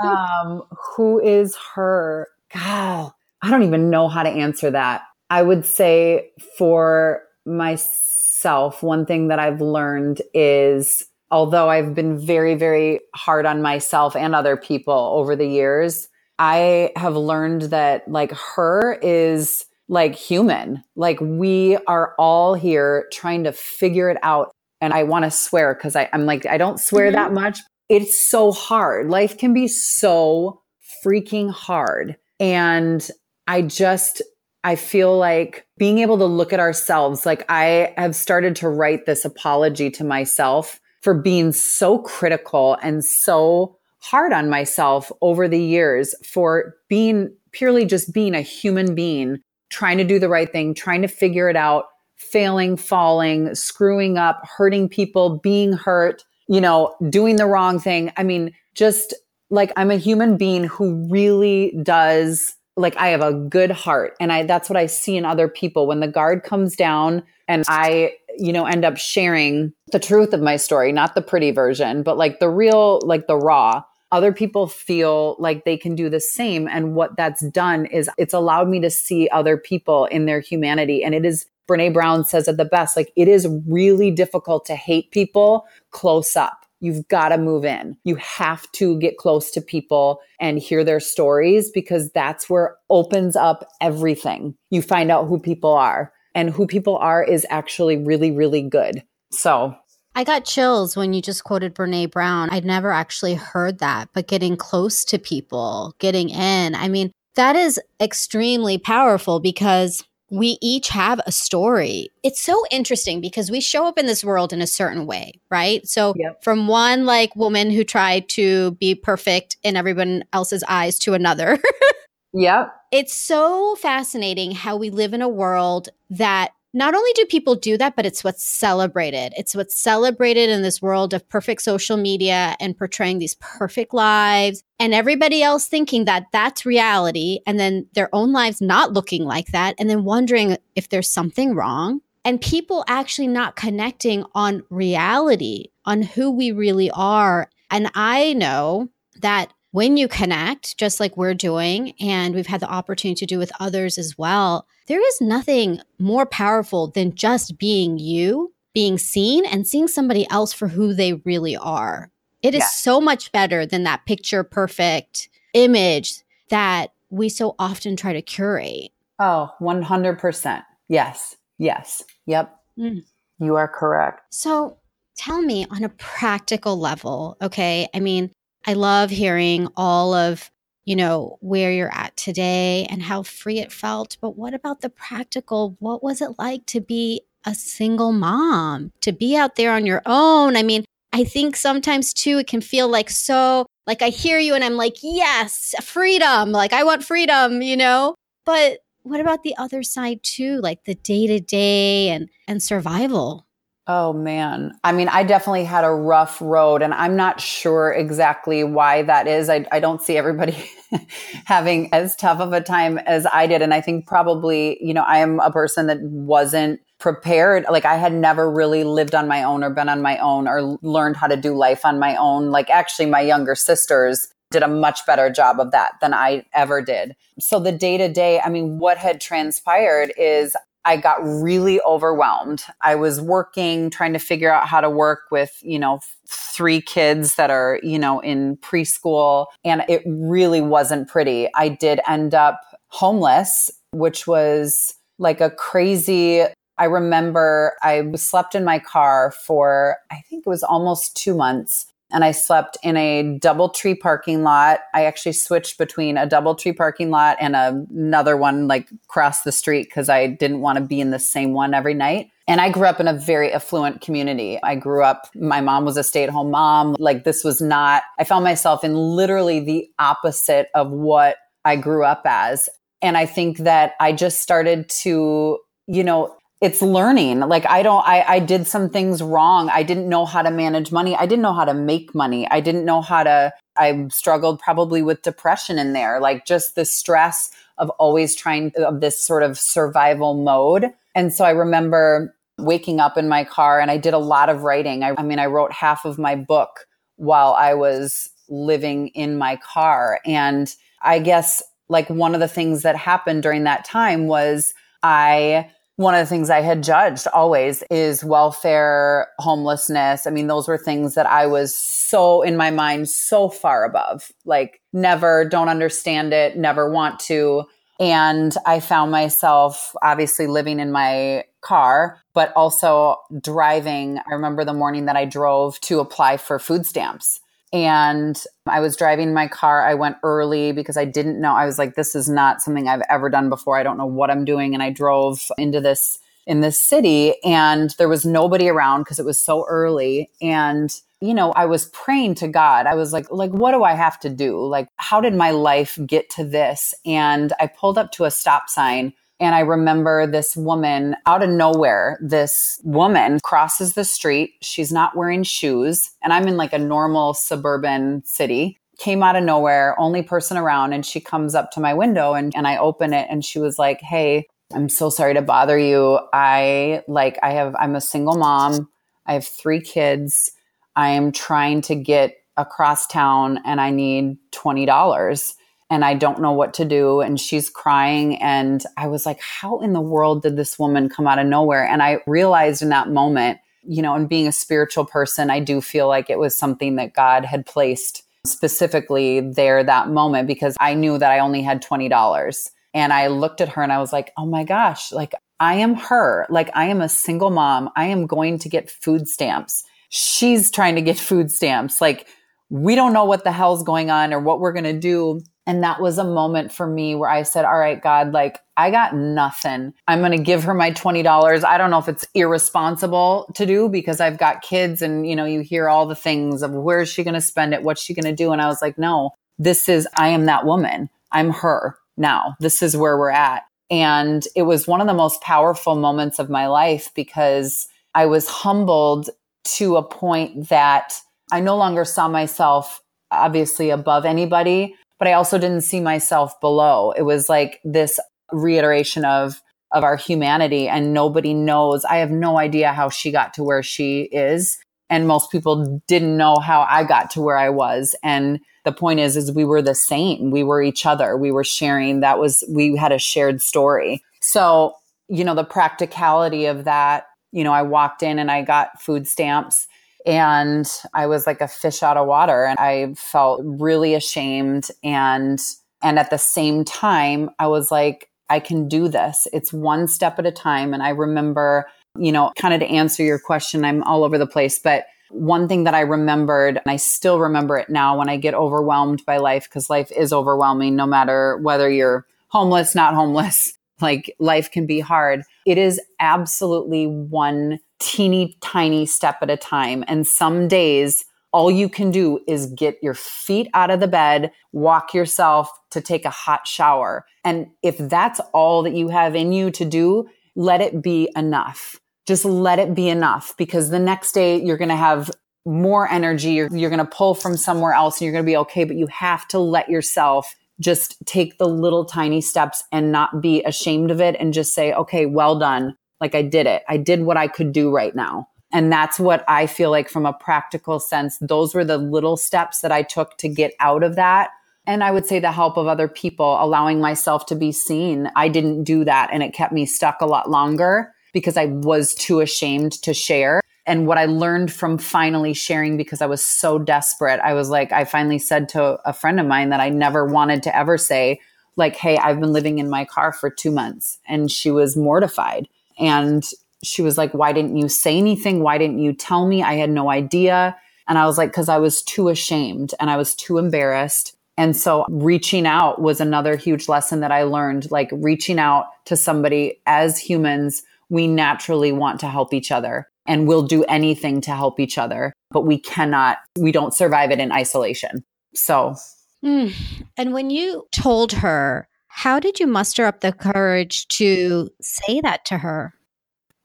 Um, 0.02 0.62
who 0.96 1.20
is 1.20 1.56
her? 1.74 2.28
God, 2.52 3.12
I 3.42 3.50
don't 3.50 3.62
even 3.62 3.90
know 3.90 4.08
how 4.08 4.22
to 4.22 4.28
answer 4.28 4.70
that. 4.70 5.02
I 5.30 5.42
would 5.42 5.64
say 5.64 6.30
for 6.58 7.22
myself, 7.46 8.82
one 8.82 9.06
thing 9.06 9.28
that 9.28 9.38
I've 9.38 9.60
learned 9.60 10.22
is 10.32 11.06
although 11.30 11.68
I've 11.68 11.94
been 11.94 12.18
very, 12.18 12.54
very 12.54 13.00
hard 13.14 13.46
on 13.46 13.62
myself 13.62 14.14
and 14.14 14.34
other 14.34 14.56
people 14.56 14.94
over 14.94 15.34
the 15.34 15.48
years, 15.48 16.08
I 16.38 16.90
have 16.96 17.16
learned 17.16 17.62
that 17.62 18.08
like 18.08 18.32
her 18.32 18.98
is 19.02 19.64
like 19.88 20.14
human. 20.14 20.82
Like 20.96 21.18
we 21.20 21.76
are 21.86 22.14
all 22.18 22.54
here 22.54 23.06
trying 23.12 23.44
to 23.44 23.52
figure 23.52 24.10
it 24.10 24.18
out. 24.22 24.50
And 24.80 24.92
I 24.92 25.04
want 25.04 25.24
to 25.24 25.30
swear 25.30 25.74
because 25.74 25.96
I'm 25.96 26.26
like, 26.26 26.46
I 26.46 26.58
don't 26.58 26.80
swear 26.80 27.06
mm-hmm. 27.06 27.16
that 27.16 27.32
much. 27.32 27.58
It's 27.88 28.28
so 28.28 28.50
hard. 28.52 29.08
Life 29.08 29.38
can 29.38 29.54
be 29.54 29.68
so 29.68 30.62
freaking 31.04 31.50
hard. 31.50 32.16
And 32.40 33.08
I 33.46 33.62
just, 33.62 34.22
I 34.64 34.76
feel 34.76 35.16
like 35.16 35.66
being 35.78 35.98
able 35.98 36.18
to 36.18 36.24
look 36.24 36.52
at 36.52 36.60
ourselves, 36.60 37.26
like 37.26 37.44
I 37.48 37.92
have 37.96 38.16
started 38.16 38.56
to 38.56 38.68
write 38.68 39.06
this 39.06 39.24
apology 39.24 39.90
to 39.92 40.04
myself 40.04 40.80
for 41.02 41.14
being 41.14 41.52
so 41.52 41.98
critical 41.98 42.78
and 42.82 43.04
so 43.04 43.76
hard 44.04 44.34
on 44.34 44.50
myself 44.50 45.10
over 45.22 45.48
the 45.48 45.60
years 45.60 46.14
for 46.22 46.74
being 46.88 47.34
purely 47.52 47.86
just 47.86 48.12
being 48.12 48.34
a 48.34 48.42
human 48.42 48.94
being, 48.94 49.40
trying 49.70 49.96
to 49.96 50.04
do 50.04 50.18
the 50.18 50.28
right 50.28 50.52
thing, 50.52 50.74
trying 50.74 51.00
to 51.00 51.08
figure 51.08 51.48
it 51.48 51.56
out, 51.56 51.86
failing, 52.16 52.76
falling, 52.76 53.54
screwing 53.54 54.18
up, 54.18 54.42
hurting 54.44 54.90
people, 54.90 55.38
being 55.38 55.72
hurt, 55.72 56.22
you 56.48 56.60
know, 56.60 56.94
doing 57.08 57.36
the 57.36 57.46
wrong 57.46 57.80
thing. 57.80 58.12
I 58.18 58.24
mean, 58.24 58.52
just 58.74 59.14
like 59.48 59.72
I'm 59.74 59.90
a 59.90 59.96
human 59.96 60.36
being 60.36 60.64
who 60.64 61.08
really 61.10 61.74
does 61.82 62.54
like 62.76 62.96
I 62.96 63.08
have 63.08 63.22
a 63.22 63.32
good 63.32 63.70
heart 63.70 64.16
and 64.20 64.32
I 64.32 64.42
that's 64.42 64.68
what 64.68 64.76
I 64.76 64.86
see 64.86 65.16
in 65.16 65.24
other 65.24 65.48
people 65.48 65.86
when 65.86 66.00
the 66.00 66.08
guard 66.08 66.42
comes 66.42 66.76
down 66.76 67.22
and 67.46 67.64
I 67.68 68.14
you 68.36 68.52
know 68.52 68.64
end 68.64 68.84
up 68.84 68.96
sharing 68.96 69.72
the 69.92 70.00
truth 70.00 70.32
of 70.32 70.42
my 70.42 70.56
story 70.56 70.90
not 70.90 71.14
the 71.14 71.22
pretty 71.22 71.52
version 71.52 72.02
but 72.02 72.18
like 72.18 72.40
the 72.40 72.48
real 72.48 73.00
like 73.04 73.28
the 73.28 73.36
raw 73.36 73.84
other 74.14 74.32
people 74.32 74.68
feel 74.68 75.34
like 75.40 75.64
they 75.64 75.76
can 75.76 75.96
do 75.96 76.08
the 76.08 76.20
same 76.20 76.68
and 76.68 76.94
what 76.94 77.16
that's 77.16 77.44
done 77.48 77.84
is 77.86 78.08
it's 78.16 78.32
allowed 78.32 78.68
me 78.68 78.78
to 78.78 78.88
see 78.88 79.28
other 79.30 79.56
people 79.56 80.04
in 80.06 80.24
their 80.24 80.38
humanity 80.38 81.02
and 81.02 81.16
it 81.16 81.24
is 81.24 81.46
Brene 81.68 81.92
Brown 81.92 82.24
says 82.24 82.46
it 82.46 82.56
the 82.56 82.64
best 82.64 82.96
like 82.96 83.12
it 83.16 83.26
is 83.26 83.48
really 83.66 84.12
difficult 84.12 84.66
to 84.66 84.76
hate 84.76 85.10
people 85.10 85.66
close 85.90 86.36
up 86.36 86.64
You've 86.80 87.08
got 87.08 87.30
to 87.30 87.38
move 87.38 87.64
in. 87.64 87.96
You 88.04 88.16
have 88.16 88.70
to 88.72 88.98
get 88.98 89.16
close 89.16 89.50
to 89.52 89.62
people 89.62 90.20
and 90.38 90.58
hear 90.58 90.84
their 90.84 91.00
stories 91.00 91.70
because 91.70 92.10
that's 92.10 92.50
where 92.50 92.76
opens 92.90 93.36
up 93.36 93.66
everything. 93.80 94.54
You 94.68 94.82
find 94.82 95.10
out 95.10 95.26
who 95.26 95.38
people 95.38 95.72
are 95.72 96.12
and 96.34 96.50
who 96.50 96.66
people 96.66 96.98
are 96.98 97.24
is 97.24 97.46
actually 97.48 97.96
really, 97.96 98.30
really 98.32 98.60
good. 98.60 99.02
So 99.30 99.74
I 100.14 100.24
got 100.24 100.44
chills 100.44 100.96
when 100.96 101.12
you 101.12 101.20
just 101.20 101.44
quoted 101.44 101.74
Brene 101.74 102.10
Brown. 102.10 102.50
I'd 102.50 102.64
never 102.64 102.92
actually 102.92 103.34
heard 103.34 103.78
that, 103.80 104.08
but 104.12 104.28
getting 104.28 104.56
close 104.56 105.04
to 105.06 105.18
people, 105.18 105.94
getting 105.98 106.30
in. 106.30 106.74
I 106.74 106.88
mean, 106.88 107.10
that 107.34 107.56
is 107.56 107.80
extremely 108.00 108.78
powerful 108.78 109.40
because 109.40 110.04
we 110.30 110.56
each 110.60 110.88
have 110.88 111.20
a 111.26 111.32
story. 111.32 112.10
It's 112.22 112.40
so 112.40 112.60
interesting 112.70 113.20
because 113.20 113.50
we 113.50 113.60
show 113.60 113.86
up 113.86 113.98
in 113.98 114.06
this 114.06 114.24
world 114.24 114.52
in 114.52 114.62
a 114.62 114.66
certain 114.66 115.06
way, 115.06 115.32
right? 115.50 115.86
So, 115.86 116.14
yep. 116.16 116.42
from 116.42 116.68
one 116.68 117.06
like 117.06 117.34
woman 117.36 117.70
who 117.70 117.84
tried 117.84 118.28
to 118.30 118.72
be 118.72 118.94
perfect 118.94 119.56
in 119.62 119.76
everyone 119.76 120.24
else's 120.32 120.64
eyes 120.68 120.98
to 121.00 121.14
another. 121.14 121.58
yep. 122.32 122.74
It's 122.90 123.14
so 123.14 123.76
fascinating 123.76 124.52
how 124.52 124.76
we 124.76 124.90
live 124.90 125.12
in 125.12 125.22
a 125.22 125.28
world 125.28 125.88
that 126.10 126.52
not 126.74 126.94
only 126.94 127.12
do 127.14 127.24
people 127.26 127.54
do 127.54 127.78
that, 127.78 127.94
but 127.94 128.04
it's 128.04 128.24
what's 128.24 128.42
celebrated. 128.42 129.32
It's 129.36 129.54
what's 129.54 129.78
celebrated 129.78 130.50
in 130.50 130.62
this 130.62 130.82
world 130.82 131.14
of 131.14 131.26
perfect 131.28 131.62
social 131.62 131.96
media 131.96 132.56
and 132.58 132.76
portraying 132.76 133.18
these 133.18 133.36
perfect 133.36 133.94
lives 133.94 134.64
and 134.80 134.92
everybody 134.92 135.42
else 135.42 135.68
thinking 135.68 136.04
that 136.04 136.26
that's 136.32 136.66
reality 136.66 137.38
and 137.46 137.60
then 137.60 137.86
their 137.94 138.12
own 138.12 138.32
lives 138.32 138.60
not 138.60 138.92
looking 138.92 139.24
like 139.24 139.52
that 139.52 139.76
and 139.78 139.88
then 139.88 140.02
wondering 140.02 140.58
if 140.74 140.88
there's 140.88 141.08
something 141.08 141.54
wrong 141.54 142.00
and 142.24 142.40
people 142.40 142.84
actually 142.88 143.28
not 143.28 143.54
connecting 143.54 144.24
on 144.34 144.64
reality, 144.68 145.66
on 145.84 146.02
who 146.02 146.30
we 146.30 146.50
really 146.52 146.90
are. 146.90 147.50
And 147.70 147.90
I 147.94 148.32
know 148.32 148.88
that 149.20 149.52
when 149.74 149.96
you 149.96 150.06
connect, 150.06 150.78
just 150.78 151.00
like 151.00 151.16
we're 151.16 151.34
doing, 151.34 151.94
and 151.98 152.32
we've 152.32 152.46
had 152.46 152.60
the 152.60 152.70
opportunity 152.70 153.18
to 153.18 153.26
do 153.26 153.40
with 153.40 153.50
others 153.58 153.98
as 153.98 154.16
well, 154.16 154.68
there 154.86 155.04
is 155.04 155.20
nothing 155.20 155.80
more 155.98 156.24
powerful 156.26 156.86
than 156.86 157.12
just 157.16 157.58
being 157.58 157.98
you, 157.98 158.54
being 158.72 158.98
seen, 158.98 159.44
and 159.44 159.66
seeing 159.66 159.88
somebody 159.88 160.30
else 160.30 160.52
for 160.52 160.68
who 160.68 160.94
they 160.94 161.14
really 161.14 161.56
are. 161.56 162.12
It 162.40 162.54
is 162.54 162.60
yeah. 162.60 162.66
so 162.68 163.00
much 163.00 163.32
better 163.32 163.66
than 163.66 163.82
that 163.82 164.06
picture 164.06 164.44
perfect 164.44 165.28
image 165.54 166.22
that 166.50 166.92
we 167.10 167.28
so 167.28 167.56
often 167.58 167.96
try 167.96 168.12
to 168.12 168.22
curate. 168.22 168.92
Oh, 169.18 169.50
100%. 169.60 170.62
Yes. 170.86 171.36
Yes. 171.58 172.04
Yep. 172.26 172.56
Mm. 172.78 173.02
You 173.40 173.56
are 173.56 173.66
correct. 173.66 174.20
So 174.30 174.78
tell 175.16 175.42
me 175.42 175.66
on 175.68 175.82
a 175.82 175.88
practical 175.88 176.78
level, 176.78 177.36
okay? 177.42 177.88
I 177.92 177.98
mean, 177.98 178.30
I 178.66 178.72
love 178.74 179.10
hearing 179.10 179.68
all 179.76 180.14
of, 180.14 180.50
you 180.84 180.96
know, 180.96 181.38
where 181.40 181.72
you're 181.72 181.94
at 181.94 182.16
today 182.16 182.86
and 182.90 183.02
how 183.02 183.22
free 183.22 183.58
it 183.58 183.72
felt. 183.72 184.16
But 184.20 184.36
what 184.36 184.54
about 184.54 184.80
the 184.80 184.90
practical? 184.90 185.76
What 185.80 186.02
was 186.02 186.20
it 186.20 186.38
like 186.38 186.66
to 186.66 186.80
be 186.80 187.22
a 187.44 187.54
single 187.54 188.12
mom, 188.12 188.90
to 189.02 189.12
be 189.12 189.36
out 189.36 189.56
there 189.56 189.72
on 189.72 189.86
your 189.86 190.02
own? 190.06 190.56
I 190.56 190.62
mean, 190.62 190.84
I 191.12 191.24
think 191.24 191.56
sometimes 191.56 192.12
too, 192.12 192.38
it 192.38 192.46
can 192.46 192.60
feel 192.60 192.88
like 192.88 193.10
so, 193.10 193.66
like 193.86 194.02
I 194.02 194.08
hear 194.08 194.38
you 194.38 194.54
and 194.54 194.64
I'm 194.64 194.74
like, 194.76 194.96
yes, 195.02 195.74
freedom. 195.82 196.50
Like 196.50 196.72
I 196.72 196.84
want 196.84 197.04
freedom, 197.04 197.62
you 197.62 197.76
know? 197.76 198.14
But 198.44 198.78
what 199.02 199.20
about 199.20 199.42
the 199.42 199.56
other 199.56 199.82
side 199.82 200.20
too, 200.22 200.60
like 200.60 200.84
the 200.84 200.94
day 200.94 201.26
to 201.26 201.38
day 201.38 202.08
and 202.08 202.30
and 202.48 202.62
survival? 202.62 203.43
Oh 203.86 204.14
man. 204.14 204.72
I 204.82 204.92
mean, 204.92 205.08
I 205.08 205.24
definitely 205.24 205.64
had 205.64 205.84
a 205.84 205.90
rough 205.90 206.40
road 206.40 206.80
and 206.80 206.94
I'm 206.94 207.16
not 207.16 207.38
sure 207.38 207.92
exactly 207.92 208.64
why 208.64 209.02
that 209.02 209.26
is. 209.26 209.50
I, 209.50 209.66
I 209.70 209.78
don't 209.78 210.00
see 210.00 210.16
everybody 210.16 210.70
having 211.44 211.92
as 211.92 212.16
tough 212.16 212.40
of 212.40 212.54
a 212.54 212.62
time 212.62 212.96
as 212.98 213.26
I 213.30 213.46
did. 213.46 213.60
And 213.60 213.74
I 213.74 213.82
think 213.82 214.06
probably, 214.06 214.78
you 214.82 214.94
know, 214.94 215.02
I 215.02 215.18
am 215.18 215.38
a 215.40 215.50
person 215.50 215.86
that 215.88 216.00
wasn't 216.00 216.80
prepared. 216.98 217.66
Like 217.70 217.84
I 217.84 217.96
had 217.96 218.14
never 218.14 218.50
really 218.50 218.84
lived 218.84 219.14
on 219.14 219.28
my 219.28 219.42
own 219.42 219.62
or 219.62 219.68
been 219.68 219.90
on 219.90 220.00
my 220.00 220.16
own 220.16 220.48
or 220.48 220.78
learned 220.80 221.16
how 221.16 221.26
to 221.26 221.36
do 221.36 221.54
life 221.54 221.84
on 221.84 221.98
my 221.98 222.16
own. 222.16 222.50
Like 222.50 222.70
actually 222.70 223.06
my 223.06 223.20
younger 223.20 223.54
sisters 223.54 224.28
did 224.50 224.62
a 224.62 224.68
much 224.68 225.04
better 225.04 225.28
job 225.28 225.60
of 225.60 225.72
that 225.72 225.92
than 226.00 226.14
I 226.14 226.46
ever 226.54 226.80
did. 226.80 227.16
So 227.38 227.60
the 227.60 227.72
day 227.72 227.98
to 227.98 228.08
day, 228.08 228.40
I 228.40 228.48
mean, 228.48 228.78
what 228.78 228.96
had 228.96 229.20
transpired 229.20 230.14
is 230.16 230.56
I 230.84 230.96
got 230.96 231.16
really 231.22 231.80
overwhelmed. 231.82 232.62
I 232.82 232.94
was 232.94 233.20
working, 233.20 233.90
trying 233.90 234.12
to 234.12 234.18
figure 234.18 234.52
out 234.52 234.68
how 234.68 234.80
to 234.80 234.90
work 234.90 235.22
with, 235.30 235.58
you 235.62 235.78
know, 235.78 236.00
three 236.28 236.80
kids 236.80 237.36
that 237.36 237.50
are, 237.50 237.80
you 237.82 237.98
know, 237.98 238.20
in 238.20 238.56
preschool, 238.58 239.46
and 239.64 239.84
it 239.88 240.02
really 240.06 240.60
wasn't 240.60 241.08
pretty. 241.08 241.48
I 241.54 241.68
did 241.68 242.00
end 242.06 242.34
up 242.34 242.60
homeless, 242.88 243.70
which 243.92 244.26
was 244.26 244.94
like 245.18 245.40
a 245.40 245.50
crazy. 245.50 246.42
I 246.76 246.84
remember 246.86 247.74
I 247.82 248.10
slept 248.16 248.54
in 248.54 248.64
my 248.64 248.78
car 248.78 249.32
for, 249.46 249.96
I 250.10 250.22
think 250.28 250.44
it 250.46 250.50
was 250.50 250.64
almost 250.64 251.16
two 251.16 251.34
months 251.34 251.86
and 252.14 252.24
I 252.24 252.30
slept 252.30 252.78
in 252.84 252.96
a 252.96 253.38
DoubleTree 253.40 253.98
parking 253.98 254.44
lot. 254.44 254.80
I 254.94 255.04
actually 255.04 255.32
switched 255.32 255.76
between 255.78 256.16
a 256.16 256.28
DoubleTree 256.28 256.76
parking 256.76 257.10
lot 257.10 257.36
and 257.40 257.56
a, 257.56 257.84
another 257.90 258.36
one 258.36 258.68
like 258.68 258.88
across 259.04 259.42
the 259.42 259.50
street 259.50 259.88
because 259.88 260.08
I 260.08 260.28
didn't 260.28 260.60
want 260.60 260.78
to 260.78 260.84
be 260.84 261.00
in 261.00 261.10
the 261.10 261.18
same 261.18 261.52
one 261.52 261.74
every 261.74 261.92
night. 261.92 262.30
And 262.46 262.60
I 262.60 262.70
grew 262.70 262.86
up 262.86 263.00
in 263.00 263.08
a 263.08 263.14
very 263.14 263.52
affluent 263.52 264.00
community. 264.00 264.60
I 264.62 264.76
grew 264.76 265.02
up, 265.02 265.28
my 265.34 265.60
mom 265.60 265.84
was 265.84 265.96
a 265.96 266.04
stay 266.04 266.22
at 266.22 266.30
home 266.30 266.52
mom. 266.52 266.94
Like 267.00 267.24
this 267.24 267.42
was 267.42 267.60
not, 267.60 268.04
I 268.18 268.24
found 268.24 268.44
myself 268.44 268.84
in 268.84 268.94
literally 268.94 269.58
the 269.60 269.88
opposite 269.98 270.68
of 270.74 270.90
what 270.90 271.36
I 271.64 271.74
grew 271.74 272.04
up 272.04 272.22
as. 272.26 272.68
And 273.02 273.16
I 273.16 273.26
think 273.26 273.58
that 273.58 273.94
I 273.98 274.12
just 274.12 274.40
started 274.40 274.88
to, 274.90 275.58
you 275.88 276.04
know, 276.04 276.36
it's 276.64 276.80
learning. 276.80 277.40
Like 277.40 277.66
I 277.66 277.82
don't, 277.82 278.02
I, 278.08 278.24
I 278.26 278.38
did 278.38 278.66
some 278.66 278.88
things 278.88 279.20
wrong. 279.20 279.68
I 279.68 279.82
didn't 279.82 280.08
know 280.08 280.24
how 280.24 280.40
to 280.40 280.50
manage 280.50 280.90
money. 280.90 281.14
I 281.14 281.26
didn't 281.26 281.42
know 281.42 281.52
how 281.52 281.66
to 281.66 281.74
make 281.74 282.14
money. 282.14 282.48
I 282.50 282.60
didn't 282.60 282.86
know 282.86 283.02
how 283.02 283.22
to, 283.22 283.52
I 283.76 284.06
struggled 284.08 284.60
probably 284.60 285.02
with 285.02 285.20
depression 285.20 285.78
in 285.78 285.92
there, 285.92 286.20
like 286.20 286.46
just 286.46 286.74
the 286.74 286.86
stress 286.86 287.50
of 287.76 287.90
always 287.90 288.34
trying 288.34 288.72
of 288.78 289.02
this 289.02 289.20
sort 289.20 289.42
of 289.42 289.58
survival 289.58 290.42
mode. 290.42 290.86
And 291.14 291.34
so 291.34 291.44
I 291.44 291.50
remember 291.50 292.34
waking 292.56 292.98
up 292.98 293.18
in 293.18 293.28
my 293.28 293.44
car 293.44 293.78
and 293.78 293.90
I 293.90 293.98
did 293.98 294.14
a 294.14 294.18
lot 294.18 294.48
of 294.48 294.62
writing. 294.62 295.04
I, 295.04 295.14
I 295.18 295.22
mean, 295.22 295.38
I 295.38 295.46
wrote 295.46 295.70
half 295.70 296.06
of 296.06 296.18
my 296.18 296.34
book 296.34 296.86
while 297.16 297.52
I 297.52 297.74
was 297.74 298.30
living 298.48 299.08
in 299.08 299.36
my 299.36 299.56
car. 299.56 300.18
And 300.24 300.74
I 301.02 301.18
guess 301.18 301.62
like 301.90 302.08
one 302.08 302.32
of 302.32 302.40
the 302.40 302.48
things 302.48 302.82
that 302.82 302.96
happened 302.96 303.42
during 303.42 303.64
that 303.64 303.84
time 303.84 304.28
was 304.28 304.72
I 305.02 305.70
one 305.96 306.14
of 306.14 306.20
the 306.20 306.26
things 306.26 306.50
I 306.50 306.60
had 306.60 306.82
judged 306.82 307.26
always 307.32 307.82
is 307.90 308.24
welfare, 308.24 309.28
homelessness. 309.38 310.26
I 310.26 310.30
mean, 310.30 310.48
those 310.48 310.66
were 310.66 310.78
things 310.78 311.14
that 311.14 311.26
I 311.26 311.46
was 311.46 311.74
so 311.74 312.42
in 312.42 312.56
my 312.56 312.70
mind, 312.70 313.08
so 313.08 313.48
far 313.48 313.84
above, 313.84 314.32
like 314.44 314.80
never, 314.92 315.44
don't 315.44 315.68
understand 315.68 316.32
it, 316.32 316.56
never 316.56 316.90
want 316.90 317.20
to. 317.20 317.64
And 318.00 318.54
I 318.66 318.80
found 318.80 319.12
myself 319.12 319.94
obviously 320.02 320.48
living 320.48 320.80
in 320.80 320.90
my 320.90 321.44
car, 321.60 322.20
but 322.34 322.52
also 322.56 323.16
driving. 323.40 324.18
I 324.18 324.32
remember 324.32 324.64
the 324.64 324.74
morning 324.74 325.04
that 325.04 325.16
I 325.16 325.26
drove 325.26 325.78
to 325.82 326.00
apply 326.00 326.38
for 326.38 326.58
food 326.58 326.86
stamps. 326.86 327.40
And 327.74 328.40
I 328.66 328.78
was 328.78 328.96
driving 328.96 329.34
my 329.34 329.48
car. 329.48 329.84
I 329.84 329.94
went 329.94 330.16
early 330.22 330.70
because 330.70 330.96
I 330.96 331.04
didn't 331.04 331.40
know. 331.40 331.54
I 331.54 331.66
was 331.66 331.76
like, 331.76 331.96
this 331.96 332.14
is 332.14 332.28
not 332.28 332.62
something 332.62 332.88
I've 332.88 333.02
ever 333.10 333.28
done 333.28 333.48
before. 333.48 333.76
I 333.76 333.82
don't 333.82 333.98
know 333.98 334.06
what 334.06 334.30
I'm 334.30 334.44
doing. 334.44 334.74
And 334.74 334.82
I 334.82 334.90
drove 334.90 335.50
into 335.58 335.80
this 335.80 336.20
in 336.46 336.60
this 336.60 336.78
city 336.78 337.42
and 337.42 337.94
there 337.96 338.08
was 338.08 338.26
nobody 338.26 338.68
around 338.68 339.00
because 339.00 339.18
it 339.18 339.24
was 339.24 339.40
so 339.40 339.66
early. 339.68 340.30
And 340.40 340.94
you 341.20 341.32
know, 341.32 341.52
I 341.52 341.64
was 341.64 341.86
praying 341.86 342.34
to 342.36 342.48
God. 342.48 342.86
I 342.86 342.94
was 342.94 343.14
like, 343.14 343.30
like, 343.30 343.50
what 343.50 343.72
do 343.72 343.82
I 343.82 343.94
have 343.94 344.20
to 344.20 344.28
do? 344.28 344.62
Like, 344.62 344.88
how 344.96 345.22
did 345.22 345.34
my 345.34 345.52
life 345.52 345.98
get 346.06 346.28
to 346.30 346.44
this? 346.44 346.92
And 347.06 347.52
I 347.58 347.66
pulled 347.66 347.96
up 347.96 348.12
to 348.12 348.24
a 348.24 348.30
stop 348.30 348.68
sign 348.68 349.14
and 349.40 349.54
I 349.54 349.60
remember 349.60 350.26
this 350.26 350.56
woman 350.56 351.16
out 351.26 351.42
of 351.42 351.50
nowhere, 351.50 352.18
this 352.22 352.80
woman 352.84 353.40
crosses 353.42 353.94
the 353.94 354.04
street. 354.04 354.54
She's 354.62 354.92
not 354.92 355.16
wearing 355.16 355.42
shoes. 355.42 356.12
And 356.22 356.32
I'm 356.32 356.46
in 356.46 356.56
like 356.56 356.72
a 356.72 356.78
normal 356.78 357.34
suburban 357.34 358.22
city. 358.24 358.78
Came 358.98 359.24
out 359.24 359.34
of 359.34 359.42
nowhere, 359.42 359.98
only 359.98 360.22
person 360.22 360.56
around. 360.56 360.92
And 360.92 361.04
she 361.04 361.20
comes 361.20 361.54
up 361.54 361.72
to 361.72 361.80
my 361.80 361.94
window 361.94 362.34
and, 362.34 362.54
and 362.54 362.66
I 362.66 362.76
open 362.76 363.12
it 363.12 363.26
and 363.28 363.44
she 363.44 363.58
was 363.58 363.76
like, 363.76 364.00
Hey, 364.00 364.46
I'm 364.72 364.88
so 364.88 365.10
sorry 365.10 365.34
to 365.34 365.42
bother 365.42 365.76
you. 365.76 366.20
I 366.32 367.02
like, 367.08 367.38
I 367.42 367.52
have, 367.52 367.74
I'm 367.78 367.96
a 367.96 368.00
single 368.00 368.36
mom. 368.36 368.88
I 369.26 369.34
have 369.34 369.46
three 369.46 369.80
kids. 369.80 370.52
I 370.94 371.10
am 371.10 371.32
trying 371.32 371.80
to 371.82 371.96
get 371.96 372.36
across 372.56 373.08
town 373.08 373.58
and 373.64 373.80
I 373.80 373.90
need 373.90 374.38
$20 374.52 375.54
and 375.90 376.04
I 376.04 376.14
don't 376.14 376.40
know 376.40 376.52
what 376.52 376.74
to 376.74 376.84
do. 376.84 377.20
And 377.20 377.38
she's 377.38 377.68
crying. 377.68 378.36
And 378.36 378.82
I 378.96 379.06
was 379.06 379.26
like, 379.26 379.40
how 379.40 379.80
in 379.80 379.92
the 379.92 380.00
world 380.00 380.42
did 380.42 380.56
this 380.56 380.78
woman 380.78 381.08
come 381.08 381.26
out 381.26 381.38
of 381.38 381.46
nowhere? 381.46 381.84
And 381.84 382.02
I 382.02 382.18
realized 382.26 382.82
in 382.82 382.88
that 382.88 383.10
moment, 383.10 383.58
you 383.82 384.02
know, 384.02 384.14
and 384.14 384.28
being 384.28 384.48
a 384.48 384.52
spiritual 384.52 385.04
person, 385.04 385.50
I 385.50 385.60
do 385.60 385.80
feel 385.80 386.08
like 386.08 386.30
it 386.30 386.38
was 386.38 386.56
something 386.56 386.96
that 386.96 387.12
God 387.12 387.44
had 387.44 387.66
placed 387.66 388.22
specifically 388.46 389.40
there 389.40 389.84
that 389.84 390.08
moment 390.08 390.46
because 390.46 390.76
I 390.80 390.94
knew 390.94 391.18
that 391.18 391.30
I 391.30 391.38
only 391.38 391.62
had 391.62 391.82
$20. 391.82 392.70
And 392.94 393.12
I 393.12 393.26
looked 393.26 393.60
at 393.60 393.70
her 393.70 393.82
and 393.82 393.92
I 393.92 393.98
was 393.98 394.12
like, 394.12 394.32
oh 394.36 394.46
my 394.46 394.64
gosh, 394.64 395.12
like 395.12 395.34
I 395.60 395.74
am 395.74 395.94
her. 395.94 396.46
Like 396.48 396.70
I 396.74 396.86
am 396.86 397.00
a 397.00 397.08
single 397.08 397.50
mom. 397.50 397.90
I 397.96 398.06
am 398.06 398.26
going 398.26 398.58
to 398.60 398.68
get 398.68 398.90
food 398.90 399.28
stamps. 399.28 399.84
She's 400.08 400.70
trying 400.70 400.94
to 400.94 401.02
get 401.02 401.18
food 401.18 401.50
stamps. 401.50 402.00
Like 402.00 402.26
we 402.70 402.94
don't 402.94 403.12
know 403.12 403.24
what 403.24 403.44
the 403.44 403.52
hell's 403.52 403.82
going 403.82 404.10
on 404.10 404.32
or 404.32 404.40
what 404.40 404.60
we're 404.60 404.72
going 404.72 404.84
to 404.84 404.98
do 404.98 405.40
and 405.66 405.82
that 405.82 406.00
was 406.00 406.18
a 406.18 406.24
moment 406.24 406.72
for 406.72 406.86
me 406.86 407.14
where 407.14 407.30
I 407.30 407.42
said, 407.42 407.64
all 407.64 407.78
right, 407.78 408.00
God, 408.00 408.32
like 408.32 408.60
I 408.76 408.90
got 408.90 409.14
nothing. 409.14 409.94
I'm 410.06 410.18
going 410.18 410.32
to 410.32 410.38
give 410.38 410.64
her 410.64 410.74
my 410.74 410.90
$20. 410.90 411.64
I 411.64 411.78
don't 411.78 411.90
know 411.90 411.98
if 411.98 412.08
it's 412.08 412.26
irresponsible 412.34 413.50
to 413.54 413.64
do 413.64 413.88
because 413.88 414.20
I've 414.20 414.38
got 414.38 414.62
kids 414.62 415.00
and, 415.00 415.26
you 415.26 415.34
know, 415.34 415.46
you 415.46 415.60
hear 415.60 415.88
all 415.88 416.06
the 416.06 416.14
things 416.14 416.62
of 416.62 416.72
where 416.72 417.00
is 417.00 417.08
she 417.08 417.24
going 417.24 417.34
to 417.34 417.40
spend 417.40 417.72
it? 417.72 417.82
What's 417.82 418.02
she 418.02 418.14
going 418.14 418.24
to 418.24 418.34
do? 418.34 418.52
And 418.52 418.60
I 418.60 418.66
was 418.66 418.82
like, 418.82 418.98
no, 418.98 419.30
this 419.58 419.88
is, 419.88 420.06
I 420.16 420.28
am 420.28 420.44
that 420.46 420.66
woman. 420.66 421.08
I'm 421.32 421.50
her 421.50 421.96
now. 422.16 422.56
This 422.60 422.82
is 422.82 422.96
where 422.96 423.16
we're 423.16 423.30
at. 423.30 423.62
And 423.90 424.46
it 424.54 424.62
was 424.62 424.86
one 424.86 425.00
of 425.00 425.06
the 425.06 425.14
most 425.14 425.40
powerful 425.40 425.94
moments 425.94 426.38
of 426.38 426.50
my 426.50 426.66
life 426.66 427.10
because 427.14 427.88
I 428.14 428.26
was 428.26 428.48
humbled 428.48 429.30
to 429.76 429.96
a 429.96 430.02
point 430.02 430.68
that 430.68 431.14
I 431.52 431.60
no 431.60 431.76
longer 431.76 432.04
saw 432.04 432.28
myself 432.28 433.00
obviously 433.30 433.90
above 433.90 434.24
anybody, 434.24 434.94
but 435.24 435.30
I 435.30 435.36
also 435.36 435.56
didn't 435.56 435.80
see 435.80 436.00
myself 436.00 436.60
below. 436.60 437.12
It 437.12 437.22
was 437.22 437.48
like 437.48 437.80
this 437.82 438.20
reiteration 438.52 439.24
of 439.24 439.62
of 439.90 440.04
our 440.04 440.16
humanity 440.16 440.86
and 440.86 441.14
nobody 441.14 441.54
knows. 441.54 442.04
I 442.04 442.16
have 442.16 442.30
no 442.30 442.58
idea 442.58 442.92
how 442.92 443.08
she 443.08 443.30
got 443.32 443.54
to 443.54 443.64
where 443.64 443.82
she 443.82 444.24
is 444.24 444.76
and 445.08 445.26
most 445.26 445.50
people 445.50 446.02
didn't 446.06 446.36
know 446.36 446.56
how 446.56 446.86
I 446.90 447.04
got 447.04 447.30
to 447.30 447.40
where 447.40 447.56
I 447.56 447.70
was 447.70 448.14
and 448.22 448.60
the 448.84 448.92
point 448.92 449.18
is 449.18 449.34
is 449.34 449.50
we 449.50 449.64
were 449.64 449.80
the 449.80 449.94
same. 449.94 450.50
We 450.50 450.62
were 450.62 450.82
each 450.82 451.06
other. 451.06 451.38
We 451.38 451.52
were 451.52 451.64
sharing 451.64 452.20
that 452.20 452.38
was 452.38 452.62
we 452.68 452.94
had 452.94 453.10
a 453.10 453.18
shared 453.18 453.62
story. 453.62 454.22
So, 454.42 454.94
you 455.28 455.42
know, 455.42 455.54
the 455.54 455.64
practicality 455.64 456.66
of 456.66 456.84
that, 456.84 457.28
you 457.50 457.64
know, 457.64 457.72
I 457.72 457.80
walked 457.80 458.22
in 458.22 458.38
and 458.38 458.50
I 458.50 458.60
got 458.60 459.00
food 459.00 459.26
stamps 459.26 459.86
and 460.24 460.90
I 461.12 461.26
was 461.26 461.46
like 461.46 461.60
a 461.60 461.68
fish 461.68 462.02
out 462.02 462.16
of 462.16 462.26
water 462.26 462.64
and 462.64 462.78
I 462.78 463.14
felt 463.14 463.60
really 463.64 464.14
ashamed 464.14 464.88
and 465.02 465.60
and 466.02 466.18
at 466.18 466.30
the 466.30 466.38
same 466.38 466.84
time 466.84 467.50
I 467.58 467.66
was 467.66 467.90
like 467.90 468.28
I 468.50 468.60
can 468.60 468.88
do 468.88 469.08
this. 469.08 469.48
It's 469.52 469.72
one 469.72 470.06
step 470.06 470.38
at 470.38 470.46
a 470.46 470.52
time 470.52 470.92
and 470.92 471.02
I 471.02 471.10
remember, 471.10 471.86
you 472.18 472.30
know, 472.30 472.52
kind 472.56 472.74
of 472.74 472.80
to 472.80 472.86
answer 472.86 473.22
your 473.22 473.38
question, 473.38 473.84
I'm 473.84 474.02
all 474.04 474.22
over 474.22 474.36
the 474.36 474.46
place, 474.46 474.78
but 474.78 475.06
one 475.30 475.66
thing 475.66 475.84
that 475.84 475.94
I 475.94 476.00
remembered, 476.00 476.76
and 476.76 476.86
I 476.86 476.96
still 476.96 477.40
remember 477.40 477.78
it 477.78 477.88
now 477.88 478.18
when 478.18 478.28
I 478.28 478.36
get 478.36 478.54
overwhelmed 478.54 479.24
by 479.24 479.38
life, 479.38 479.64
because 479.64 479.90
life 479.90 480.12
is 480.12 480.32
overwhelming 480.32 480.94
no 480.94 481.06
matter 481.06 481.58
whether 481.58 481.90
you're 481.90 482.26
homeless, 482.48 482.94
not 482.94 483.14
homeless, 483.14 483.76
like 484.00 484.34
life 484.38 484.70
can 484.70 484.86
be 484.86 485.00
hard. 485.00 485.42
It 485.66 485.78
is 485.78 486.00
absolutely 486.20 487.06
one 487.06 487.80
teeny 488.04 488.56
tiny 488.60 489.06
step 489.06 489.38
at 489.40 489.50
a 489.50 489.56
time. 489.56 490.04
And 490.06 490.26
some 490.26 490.68
days, 490.68 491.24
all 491.52 491.70
you 491.70 491.88
can 491.88 492.10
do 492.10 492.40
is 492.46 492.66
get 492.66 492.98
your 493.02 493.14
feet 493.14 493.68
out 493.74 493.90
of 493.90 494.00
the 494.00 494.08
bed, 494.08 494.50
walk 494.72 495.14
yourself 495.14 495.70
to 495.90 496.00
take 496.00 496.24
a 496.24 496.30
hot 496.30 496.66
shower. 496.66 497.24
And 497.44 497.68
if 497.82 497.96
that's 497.96 498.40
all 498.52 498.82
that 498.82 498.94
you 498.94 499.08
have 499.08 499.34
in 499.34 499.52
you 499.52 499.70
to 499.70 499.84
do, 499.84 500.28
let 500.56 500.80
it 500.80 501.00
be 501.00 501.30
enough. 501.36 501.98
Just 502.26 502.44
let 502.44 502.78
it 502.78 502.94
be 502.94 503.08
enough 503.08 503.56
because 503.56 503.90
the 503.90 503.98
next 503.98 504.32
day 504.32 504.60
you're 504.60 504.76
going 504.76 504.88
to 504.88 504.96
have 504.96 505.30
more 505.64 506.10
energy. 506.10 506.52
You're, 506.52 506.76
you're 506.76 506.90
going 506.90 506.98
to 506.98 507.04
pull 507.04 507.34
from 507.34 507.56
somewhere 507.56 507.92
else 507.92 508.20
and 508.20 508.26
you're 508.26 508.32
going 508.32 508.44
to 508.44 508.50
be 508.50 508.56
okay. 508.58 508.84
But 508.84 508.96
you 508.96 509.06
have 509.06 509.46
to 509.48 509.58
let 509.58 509.88
yourself 509.88 510.54
just 510.80 511.24
take 511.24 511.58
the 511.58 511.68
little 511.68 512.04
tiny 512.04 512.40
steps 512.40 512.82
and 512.90 513.12
not 513.12 513.40
be 513.40 513.62
ashamed 513.62 514.10
of 514.10 514.20
it 514.20 514.36
and 514.40 514.52
just 514.52 514.74
say, 514.74 514.92
okay, 514.92 515.26
well 515.26 515.58
done. 515.58 515.96
Like 516.24 516.34
I 516.34 516.40
did 516.40 516.66
it. 516.66 516.84
I 516.88 516.96
did 516.96 517.20
what 517.20 517.36
I 517.36 517.48
could 517.48 517.70
do 517.70 517.90
right 517.90 518.16
now. 518.16 518.48
And 518.72 518.90
that's 518.90 519.20
what 519.20 519.44
I 519.46 519.66
feel 519.66 519.90
like 519.90 520.08
from 520.08 520.24
a 520.24 520.32
practical 520.32 520.98
sense, 520.98 521.36
those 521.42 521.74
were 521.74 521.84
the 521.84 521.98
little 521.98 522.38
steps 522.38 522.80
that 522.80 522.90
I 522.90 523.02
took 523.02 523.36
to 523.36 523.48
get 523.50 523.74
out 523.78 524.02
of 524.02 524.16
that. 524.16 524.52
And 524.86 525.04
I 525.04 525.10
would 525.10 525.26
say 525.26 525.38
the 525.38 525.52
help 525.52 525.76
of 525.76 525.86
other 525.86 526.08
people, 526.08 526.56
allowing 526.58 526.98
myself 526.98 527.44
to 527.46 527.54
be 527.54 527.72
seen. 527.72 528.30
I 528.36 528.48
didn't 528.48 528.84
do 528.84 529.04
that 529.04 529.28
and 529.34 529.42
it 529.42 529.52
kept 529.52 529.74
me 529.74 529.84
stuck 529.84 530.22
a 530.22 530.26
lot 530.26 530.48
longer 530.48 531.12
because 531.34 531.58
I 531.58 531.66
was 531.66 532.14
too 532.14 532.40
ashamed 532.40 532.92
to 533.02 533.12
share. 533.12 533.60
And 533.84 534.06
what 534.06 534.16
I 534.16 534.24
learned 534.24 534.72
from 534.72 534.96
finally 534.96 535.52
sharing 535.52 535.98
because 535.98 536.22
I 536.22 536.26
was 536.26 536.42
so 536.42 536.78
desperate, 536.78 537.40
I 537.40 537.52
was 537.52 537.68
like, 537.68 537.92
I 537.92 538.06
finally 538.06 538.38
said 538.38 538.70
to 538.70 538.98
a 539.04 539.12
friend 539.12 539.38
of 539.38 539.46
mine 539.46 539.68
that 539.68 539.80
I 539.80 539.90
never 539.90 540.24
wanted 540.24 540.62
to 540.62 540.74
ever 540.74 540.96
say, 540.96 541.38
like, 541.76 541.96
hey, 541.96 542.16
I've 542.16 542.40
been 542.40 542.54
living 542.54 542.78
in 542.78 542.88
my 542.88 543.04
car 543.04 543.30
for 543.30 543.50
two 543.50 543.70
months. 543.70 544.20
And 544.26 544.50
she 544.50 544.70
was 544.70 544.96
mortified. 544.96 545.68
And 545.98 546.44
she 546.82 547.02
was 547.02 547.18
like, 547.18 547.32
Why 547.32 547.52
didn't 547.52 547.76
you 547.76 547.88
say 547.88 548.16
anything? 548.16 548.60
Why 548.60 548.78
didn't 548.78 548.98
you 548.98 549.12
tell 549.12 549.46
me? 549.46 549.62
I 549.62 549.74
had 549.74 549.90
no 549.90 550.10
idea. 550.10 550.76
And 551.08 551.18
I 551.18 551.26
was 551.26 551.38
like, 551.38 551.50
Because 551.50 551.68
I 551.68 551.78
was 551.78 552.02
too 552.02 552.28
ashamed 552.28 552.94
and 553.00 553.10
I 553.10 553.16
was 553.16 553.34
too 553.34 553.58
embarrassed. 553.58 554.36
And 554.56 554.76
so 554.76 555.04
reaching 555.08 555.66
out 555.66 556.00
was 556.00 556.20
another 556.20 556.56
huge 556.56 556.88
lesson 556.88 557.20
that 557.20 557.32
I 557.32 557.42
learned. 557.42 557.90
Like 557.90 558.10
reaching 558.12 558.58
out 558.58 558.86
to 559.06 559.16
somebody 559.16 559.80
as 559.86 560.18
humans, 560.18 560.82
we 561.08 561.26
naturally 561.26 561.92
want 561.92 562.20
to 562.20 562.28
help 562.28 562.54
each 562.54 562.70
other 562.70 563.08
and 563.26 563.48
we'll 563.48 563.66
do 563.66 563.84
anything 563.84 564.40
to 564.42 564.50
help 564.52 564.78
each 564.78 564.98
other, 564.98 565.32
but 565.50 565.62
we 565.62 565.78
cannot, 565.78 566.38
we 566.58 566.72
don't 566.72 566.94
survive 566.94 567.30
it 567.30 567.40
in 567.40 567.52
isolation. 567.52 568.22
So. 568.54 568.96
Mm. 569.42 569.74
And 570.16 570.32
when 570.32 570.50
you 570.50 570.86
told 570.94 571.32
her 571.32 571.88
how 572.16 572.38
did 572.38 572.60
you 572.60 572.68
muster 572.68 573.04
up 573.04 573.20
the 573.20 573.32
courage 573.32 574.06
to 574.06 574.70
say 574.80 575.20
that 575.22 575.44
to 575.46 575.58
her? 575.58 575.94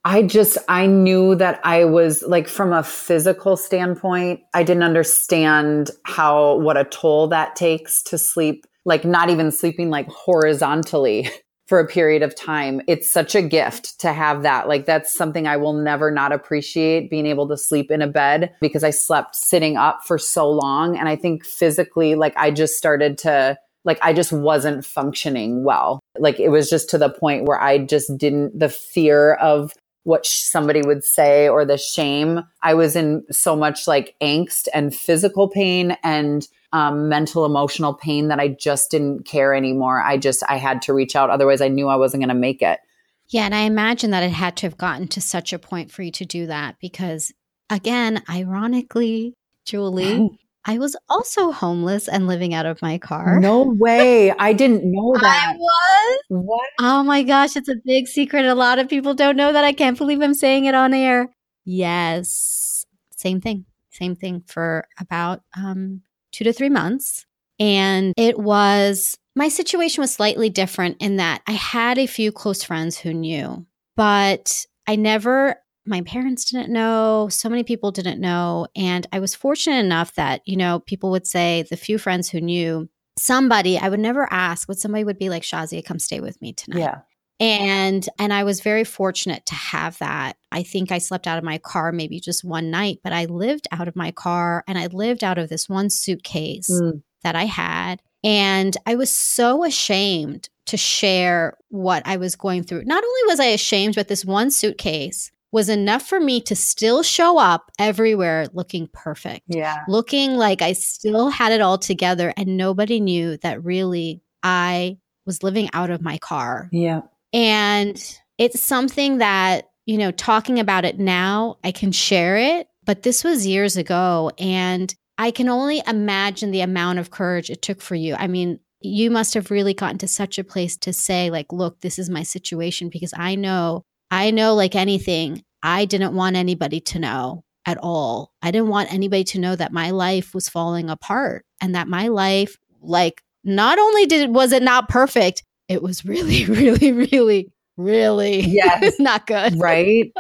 I 0.06 0.22
just, 0.22 0.60
I 0.68 0.86
knew 0.86 1.34
that 1.36 1.60
I 1.64 1.86
was 1.86 2.22
like, 2.22 2.48
from 2.48 2.72
a 2.72 2.84
physical 2.84 3.58
standpoint, 3.58 4.42
I 4.54 4.62
didn't 4.62 4.84
understand 4.84 5.90
how, 6.04 6.58
what 6.60 6.78
a 6.78 6.86
toll 6.86 7.30
that 7.30 7.56
takes 7.56 8.04
to 8.04 8.20
sleep, 8.20 8.68
like 8.86 9.04
not 9.04 9.32
even 9.32 9.52
sleeping 9.52 9.90
like 9.90 10.08
horizontally 10.08 11.28
for 11.68 11.80
a 11.80 11.88
period 11.88 12.22
of 12.22 12.36
time. 12.36 12.80
It's 12.88 13.12
such 13.12 13.34
a 13.34 13.42
gift 13.42 14.00
to 14.02 14.14
have 14.14 14.44
that. 14.44 14.68
Like, 14.68 14.86
that's 14.86 15.12
something 15.12 15.48
I 15.48 15.58
will 15.58 15.74
never 15.74 16.12
not 16.12 16.32
appreciate 16.32 17.10
being 17.10 17.26
able 17.26 17.48
to 17.48 17.58
sleep 17.58 17.90
in 17.90 18.04
a 18.04 18.08
bed 18.08 18.54
because 18.62 18.84
I 18.84 18.92
slept 18.92 19.36
sitting 19.36 19.78
up 19.78 20.02
for 20.06 20.20
so 20.20 20.48
long. 20.48 20.96
And 20.96 21.10
I 21.10 21.16
think 21.16 21.44
physically, 21.44 22.14
like, 22.14 22.38
I 22.38 22.52
just 22.52 22.78
started 22.78 23.18
to, 23.20 23.58
like 23.86 24.00
I 24.02 24.14
just 24.14 24.32
wasn't 24.32 24.86
functioning 24.86 25.64
well. 25.64 26.00
Like 26.18 26.40
it 26.40 26.50
was 26.50 26.70
just 26.70 26.90
to 26.92 26.98
the 26.98 27.10
point 27.10 27.46
where 27.46 27.62
I 27.62 27.78
just 27.78 28.18
didn't, 28.18 28.58
the 28.58 28.70
fear 28.70 29.34
of 29.36 29.74
what 30.04 30.26
somebody 30.26 30.82
would 30.82 31.04
say 31.04 31.48
or 31.48 31.66
the 31.66 31.78
shame. 31.78 32.44
I 32.64 32.74
was 32.74 32.96
in 32.96 33.24
so 33.32 33.56
much 33.56 33.88
like 33.88 34.16
angst 34.22 34.68
and 34.74 34.96
physical 34.96 35.50
pain 35.50 35.98
and 36.04 36.48
um, 36.72 37.10
mental, 37.10 37.46
emotional 37.46 37.94
pain 37.94 38.28
that 38.28 38.40
I 38.40 38.50
just 38.50 38.92
didn't 38.92 39.26
care 39.26 39.54
anymore. 39.54 40.02
I 40.02 40.18
just, 40.18 40.44
I 40.48 40.58
had 40.58 40.82
to 40.84 40.94
reach 40.94 41.16
out. 41.16 41.30
Otherwise, 41.30 41.62
I 41.62 41.68
knew 41.68 41.88
I 41.88 41.96
wasn't 41.96 42.22
going 42.22 42.30
to 42.30 42.36
make 42.36 42.62
it. 42.62 42.80
Yeah. 43.28 43.46
And 43.46 43.54
I 43.54 43.62
imagine 43.62 44.12
that 44.12 44.24
it 44.24 44.32
had 44.32 44.58
to 44.58 44.66
have 44.66 44.78
gotten 44.78 45.08
to 45.10 45.22
such 45.22 45.54
a 45.54 45.60
point 45.60 45.92
for 45.92 46.02
you 46.02 46.12
to 46.14 46.26
do 46.26 46.48
that 46.48 46.78
because, 46.80 47.32
again, 47.70 48.24
ironically, 48.30 49.36
Julie, 49.66 50.30
I 50.70 50.78
was 50.78 50.96
also 51.10 51.52
homeless 51.52 52.08
and 52.08 52.28
living 52.28 52.54
out 52.54 52.68
of 52.68 52.80
my 52.80 53.00
car. 53.00 53.40
No 53.40 53.64
way. 53.64 54.30
I 54.34 54.54
didn't 54.54 54.84
know 54.84 55.16
that. 55.20 55.56
I 55.56 55.58
was. 55.58 56.20
What? 56.28 56.70
Oh 56.80 57.02
my 57.02 57.24
gosh, 57.24 57.56
it's 57.56 57.70
a 57.70 57.76
big 57.84 58.08
secret. 58.08 58.46
A 58.46 58.54
lot 58.54 58.78
of 58.78 58.88
people 58.88 59.16
don't 59.16 59.36
know 59.36 59.52
that. 59.52 59.64
I 59.64 59.74
can't 59.74 59.98
believe 59.98 60.22
I'm 60.22 60.36
saying 60.36 60.66
it 60.66 60.76
on 60.76 60.94
air. 60.94 61.34
Yes. 61.66 62.86
Same 63.10 63.42
thing. 63.42 63.66
Same 63.90 64.16
thing 64.16 64.44
for 64.46 64.88
about 65.00 65.42
um, 65.58 66.04
two 66.32 66.44
to 66.44 66.54
three 66.54 66.70
months. 66.70 67.26
And 67.60 68.14
it 68.16 68.38
was, 68.38 69.18
my 69.36 69.50
situation 69.50 70.04
was 70.04 70.14
slightly 70.14 70.52
different 70.52 70.98
in 71.00 71.16
that 71.16 71.42
I 71.48 71.54
had 71.54 71.98
a 71.98 72.06
few 72.06 72.32
close 72.32 72.62
friends 72.62 72.96
who 72.96 73.12
knew, 73.12 73.66
but 73.96 74.68
I 74.86 74.98
never 74.98 75.56
my 75.90 76.02
parents 76.02 76.46
didn't 76.46 76.72
know, 76.72 77.28
so 77.30 77.50
many 77.50 77.64
people 77.64 77.92
didn't 77.92 78.22
know. 78.22 78.68
And 78.76 79.08
I 79.12 79.20
was 79.20 79.36
fortunate 79.36 79.80
enough 79.80 80.16
that, 80.16 80.42
you 80.46 80.56
know, 80.56 80.80
people 80.80 81.12
would 81.12 81.28
say, 81.28 81.66
the 81.70 81.78
few 81.78 81.98
friends 81.98 82.30
who 82.30 82.40
knew 82.40 82.88
somebody, 83.18 83.78
I 83.78 83.90
would 83.90 84.00
never 84.00 84.32
ask, 84.32 84.68
but 84.68 84.80
somebody 84.80 85.04
would 85.04 85.20
be 85.20 85.30
like, 85.30 85.44
Shazia, 85.44 85.84
come 85.84 86.00
stay 86.00 86.20
with 86.20 86.42
me 86.42 86.54
tonight. 86.54 86.80
Yeah. 86.80 87.00
And 87.42 88.08
and 88.20 88.34
I 88.34 88.44
was 88.44 88.60
very 88.60 88.84
fortunate 88.84 89.46
to 89.46 89.56
have 89.56 89.98
that. 90.00 90.36
I 90.52 90.62
think 90.62 90.92
I 90.92 90.98
slept 90.98 91.26
out 91.26 91.38
of 91.38 91.44
my 91.44 91.58
car 91.58 91.94
maybe 91.94 92.20
just 92.20 92.44
one 92.44 92.70
night, 92.70 93.00
but 93.02 93.14
I 93.14 93.26
lived 93.26 93.68
out 93.72 93.88
of 93.88 93.96
my 93.96 94.12
car 94.12 94.64
and 94.68 94.78
I 94.78 94.88
lived 94.88 95.24
out 95.24 95.38
of 95.38 95.48
this 95.48 95.70
one 95.70 95.90
suitcase 95.90 96.70
mm. 96.70 97.02
that 97.24 97.36
I 97.36 97.46
had. 97.46 98.02
And 98.26 98.76
I 98.86 98.96
was 98.96 99.10
so 99.10 99.64
ashamed 99.64 100.50
to 100.66 100.76
share 100.76 101.58
what 101.70 102.04
I 102.06 102.18
was 102.18 102.36
going 102.36 102.64
through. 102.64 102.84
Not 102.84 103.04
only 103.04 103.22
was 103.28 103.40
I 103.40 103.46
ashamed, 103.46 103.96
but 103.96 104.10
this 104.10 104.26
one 104.26 104.52
suitcase 104.52 105.32
was 105.52 105.70
enough 105.70 106.08
for 106.08 106.20
me 106.20 106.42
to 106.42 106.56
still 106.56 107.02
show 107.04 107.40
up 107.40 107.72
everywhere 107.80 108.48
looking 108.54 108.88
perfect. 108.94 109.46
Yeah. 109.48 109.78
Looking 109.88 110.36
like 110.36 110.62
I 110.62 110.74
still 110.74 111.30
had 111.30 111.52
it 111.52 111.62
all 111.62 111.78
together 111.78 112.34
and 112.38 112.58
nobody 112.58 113.00
knew 113.00 113.38
that 113.38 113.64
really 113.64 114.22
I 114.44 114.98
was 115.26 115.44
living 115.44 115.70
out 115.74 115.90
of 115.90 116.02
my 116.02 116.18
car. 116.20 116.70
Yeah. 116.72 117.02
And 117.34 118.20
it's 118.38 118.62
something 118.62 119.20
that, 119.20 119.70
you 119.86 119.98
know, 119.98 120.12
talking 120.12 120.60
about 120.60 120.86
it 120.86 121.00
now, 121.00 121.58
I 121.64 121.72
can 121.72 121.92
share 121.92 122.38
it, 122.38 122.68
but 122.86 123.04
this 123.04 123.24
was 123.24 123.48
years 123.48 123.76
ago 123.76 124.32
and 124.38 124.94
I 125.18 125.32
can 125.32 125.50
only 125.50 125.82
imagine 125.86 126.52
the 126.52 126.62
amount 126.62 127.00
of 127.00 127.12
courage 127.12 127.50
it 127.50 127.62
took 127.62 127.82
for 127.82 127.96
you. 127.96 128.16
I 128.16 128.28
mean, 128.28 128.60
you 128.82 129.12
must 129.12 129.34
have 129.34 129.52
really 129.52 129.74
gotten 129.74 129.98
to 129.98 130.08
such 130.08 130.40
a 130.40 130.44
place 130.44 130.78
to 130.78 130.94
say 130.94 131.30
like, 131.30 131.52
look, 131.52 131.82
this 131.82 132.00
is 132.00 132.10
my 132.10 132.24
situation 132.24 132.90
because 132.90 133.14
I 133.18 133.36
know 133.36 133.84
I 134.12 134.32
know, 134.32 134.56
like 134.56 134.76
anything, 134.76 135.44
I 135.62 135.86
didn't 135.86 136.14
want 136.14 136.36
anybody 136.36 136.80
to 136.82 137.00
know 137.00 137.44
at 137.66 137.78
all. 137.78 138.34
I 138.42 138.52
didn't 138.52 138.70
want 138.70 138.92
anybody 138.94 139.24
to 139.26 139.40
know 139.40 139.56
that 139.56 139.72
my 139.72 139.92
life 139.92 140.34
was 140.34 140.50
falling 140.50 140.90
apart 140.90 141.46
and 141.62 141.76
that 141.76 141.88
my 141.88 142.08
life, 142.08 142.58
like, 142.82 143.22
not 143.44 143.80
only 143.80 144.06
did 144.06 144.34
was 144.34 144.52
it 144.52 144.64
not 144.64 144.90
perfect, 144.90 145.44
it 145.68 145.82
was 145.82 146.04
really, 146.06 146.46
really, 146.48 146.92
really, 146.92 147.52
really 147.78 148.42
yes. 148.42 148.96
not 149.00 149.28
good. 149.28 149.60
Right. 149.60 150.12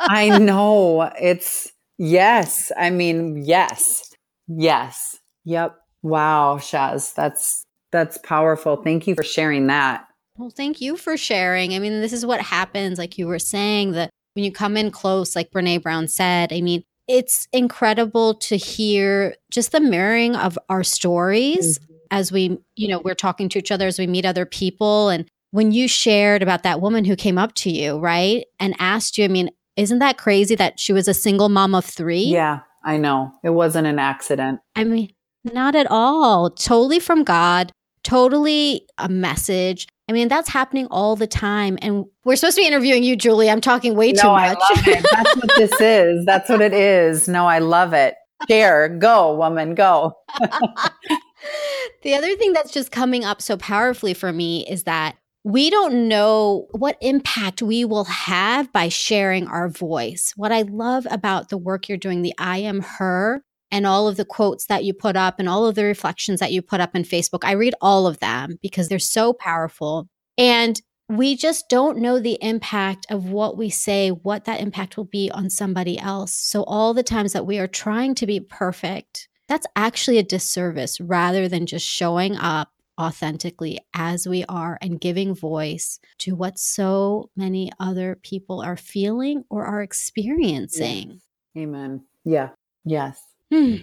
I 0.00 0.28
know. 0.38 1.02
It's 1.20 1.70
yes. 1.98 2.72
I 2.76 2.90
mean, 2.90 3.44
yes. 3.44 4.12
Yes. 4.48 5.18
Yep. 5.44 5.76
Wow, 6.02 6.58
Shaz. 6.58 7.14
That's 7.14 7.64
that's 7.90 8.18
powerful. 8.18 8.76
Thank 8.76 9.06
you 9.06 9.14
for 9.14 9.22
sharing 9.22 9.68
that. 9.68 10.07
Well, 10.38 10.50
thank 10.50 10.80
you 10.80 10.96
for 10.96 11.16
sharing. 11.16 11.74
I 11.74 11.80
mean, 11.80 12.00
this 12.00 12.12
is 12.12 12.24
what 12.24 12.40
happens, 12.40 12.96
like 12.96 13.18
you 13.18 13.26
were 13.26 13.40
saying, 13.40 13.92
that 13.92 14.10
when 14.34 14.44
you 14.44 14.52
come 14.52 14.76
in 14.76 14.92
close, 14.92 15.34
like 15.34 15.50
Brene 15.50 15.82
Brown 15.82 16.06
said, 16.06 16.52
I 16.52 16.60
mean, 16.60 16.84
it's 17.08 17.48
incredible 17.52 18.34
to 18.34 18.56
hear 18.56 19.34
just 19.50 19.72
the 19.72 19.80
mirroring 19.80 20.36
of 20.36 20.56
our 20.68 20.84
stories 20.84 21.80
mm-hmm. 21.80 21.94
as 22.12 22.30
we, 22.30 22.58
you 22.76 22.86
know, 22.86 23.00
we're 23.00 23.14
talking 23.14 23.48
to 23.48 23.58
each 23.58 23.72
other 23.72 23.88
as 23.88 23.98
we 23.98 24.06
meet 24.06 24.24
other 24.24 24.46
people. 24.46 25.08
And 25.08 25.26
when 25.50 25.72
you 25.72 25.88
shared 25.88 26.42
about 26.42 26.62
that 26.62 26.80
woman 26.80 27.04
who 27.04 27.16
came 27.16 27.36
up 27.38 27.54
to 27.54 27.70
you, 27.70 27.98
right, 27.98 28.44
and 28.60 28.76
asked 28.78 29.18
you, 29.18 29.24
I 29.24 29.28
mean, 29.28 29.50
isn't 29.74 29.98
that 29.98 30.18
crazy 30.18 30.54
that 30.54 30.78
she 30.78 30.92
was 30.92 31.08
a 31.08 31.14
single 31.14 31.48
mom 31.48 31.74
of 31.74 31.84
three? 31.84 32.24
Yeah, 32.24 32.60
I 32.84 32.96
know. 32.96 33.32
It 33.42 33.50
wasn't 33.50 33.88
an 33.88 33.98
accident. 33.98 34.60
I 34.76 34.84
mean, 34.84 35.12
not 35.42 35.74
at 35.74 35.90
all. 35.90 36.50
Totally 36.50 37.00
from 37.00 37.24
God, 37.24 37.72
totally 38.04 38.86
a 38.98 39.08
message. 39.08 39.88
I 40.08 40.12
mean, 40.12 40.28
that's 40.28 40.48
happening 40.48 40.86
all 40.90 41.16
the 41.16 41.26
time. 41.26 41.78
And 41.82 42.06
we're 42.24 42.36
supposed 42.36 42.56
to 42.56 42.62
be 42.62 42.66
interviewing 42.66 43.04
you, 43.04 43.14
Julie. 43.14 43.50
I'm 43.50 43.60
talking 43.60 43.94
way 43.94 44.12
no, 44.12 44.22
too 44.22 44.28
much. 44.28 44.58
I 44.60 44.74
love 44.74 44.88
it. 44.88 45.06
That's 45.10 45.36
what 45.36 45.50
this 45.56 45.72
is. 45.80 46.24
That's 46.24 46.48
what 46.48 46.62
it 46.62 46.72
is. 46.72 47.28
No, 47.28 47.46
I 47.46 47.58
love 47.58 47.92
it. 47.92 48.14
Share, 48.48 48.88
go, 48.88 49.34
woman, 49.36 49.74
go. 49.74 50.14
the 52.02 52.14
other 52.14 52.34
thing 52.36 52.52
that's 52.52 52.72
just 52.72 52.90
coming 52.90 53.24
up 53.24 53.42
so 53.42 53.56
powerfully 53.56 54.14
for 54.14 54.32
me 54.32 54.64
is 54.66 54.84
that 54.84 55.16
we 55.44 55.70
don't 55.70 56.08
know 56.08 56.66
what 56.72 56.96
impact 57.00 57.62
we 57.62 57.84
will 57.84 58.04
have 58.04 58.72
by 58.72 58.88
sharing 58.88 59.46
our 59.46 59.68
voice. 59.68 60.32
What 60.36 60.52
I 60.52 60.62
love 60.62 61.06
about 61.10 61.48
the 61.48 61.58
work 61.58 61.88
you're 61.88 61.98
doing, 61.98 62.22
the 62.22 62.34
I 62.38 62.58
am 62.58 62.80
her, 62.80 63.42
and 63.70 63.86
all 63.86 64.08
of 64.08 64.16
the 64.16 64.24
quotes 64.24 64.66
that 64.66 64.84
you 64.84 64.94
put 64.94 65.16
up 65.16 65.38
and 65.38 65.48
all 65.48 65.66
of 65.66 65.74
the 65.74 65.84
reflections 65.84 66.40
that 66.40 66.52
you 66.52 66.62
put 66.62 66.80
up 66.80 66.90
on 66.94 67.02
Facebook. 67.02 67.44
I 67.44 67.52
read 67.52 67.74
all 67.80 68.06
of 68.06 68.18
them 68.18 68.58
because 68.62 68.88
they're 68.88 68.98
so 68.98 69.32
powerful. 69.32 70.08
And 70.36 70.80
we 71.08 71.36
just 71.36 71.68
don't 71.68 71.98
know 71.98 72.18
the 72.18 72.38
impact 72.42 73.06
of 73.10 73.30
what 73.30 73.56
we 73.56 73.70
say, 73.70 74.10
what 74.10 74.44
that 74.44 74.60
impact 74.60 74.96
will 74.96 75.04
be 75.04 75.30
on 75.30 75.48
somebody 75.48 75.98
else. 75.98 76.32
So, 76.32 76.64
all 76.64 76.92
the 76.92 77.02
times 77.02 77.32
that 77.32 77.46
we 77.46 77.58
are 77.58 77.66
trying 77.66 78.14
to 78.16 78.26
be 78.26 78.40
perfect, 78.40 79.28
that's 79.48 79.66
actually 79.74 80.18
a 80.18 80.22
disservice 80.22 81.00
rather 81.00 81.48
than 81.48 81.64
just 81.64 81.86
showing 81.86 82.36
up 82.36 82.68
authentically 83.00 83.78
as 83.94 84.26
we 84.26 84.44
are 84.48 84.76
and 84.82 85.00
giving 85.00 85.34
voice 85.34 85.98
to 86.18 86.34
what 86.34 86.58
so 86.58 87.30
many 87.36 87.70
other 87.78 88.18
people 88.22 88.60
are 88.60 88.76
feeling 88.76 89.44
or 89.48 89.64
are 89.64 89.80
experiencing. 89.80 91.20
Amen. 91.56 92.04
Yeah. 92.24 92.50
Yes. 92.84 93.22
Hmm. 93.52 93.76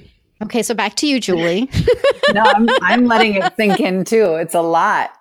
Okay, 0.44 0.64
so 0.64 0.74
back 0.74 0.96
to 0.98 1.08
you, 1.08 1.20
Julie. 1.20 1.70
no, 2.34 2.44
I'm, 2.44 2.68
I'm 2.82 3.06
letting 3.06 3.36
it 3.36 3.54
sink 3.56 3.80
in 3.80 4.04
too. 4.04 4.36
It's 4.36 4.54
a 4.54 4.62
lot. 4.62 5.12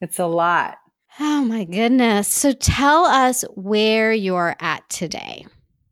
It's 0.00 0.18
a 0.18 0.26
lot. 0.26 0.78
Oh 1.18 1.44
my 1.44 1.64
goodness. 1.64 2.28
So 2.28 2.52
tell 2.52 3.04
us 3.04 3.42
where 3.54 4.12
you're 4.12 4.56
at 4.60 4.88
today. 4.88 5.46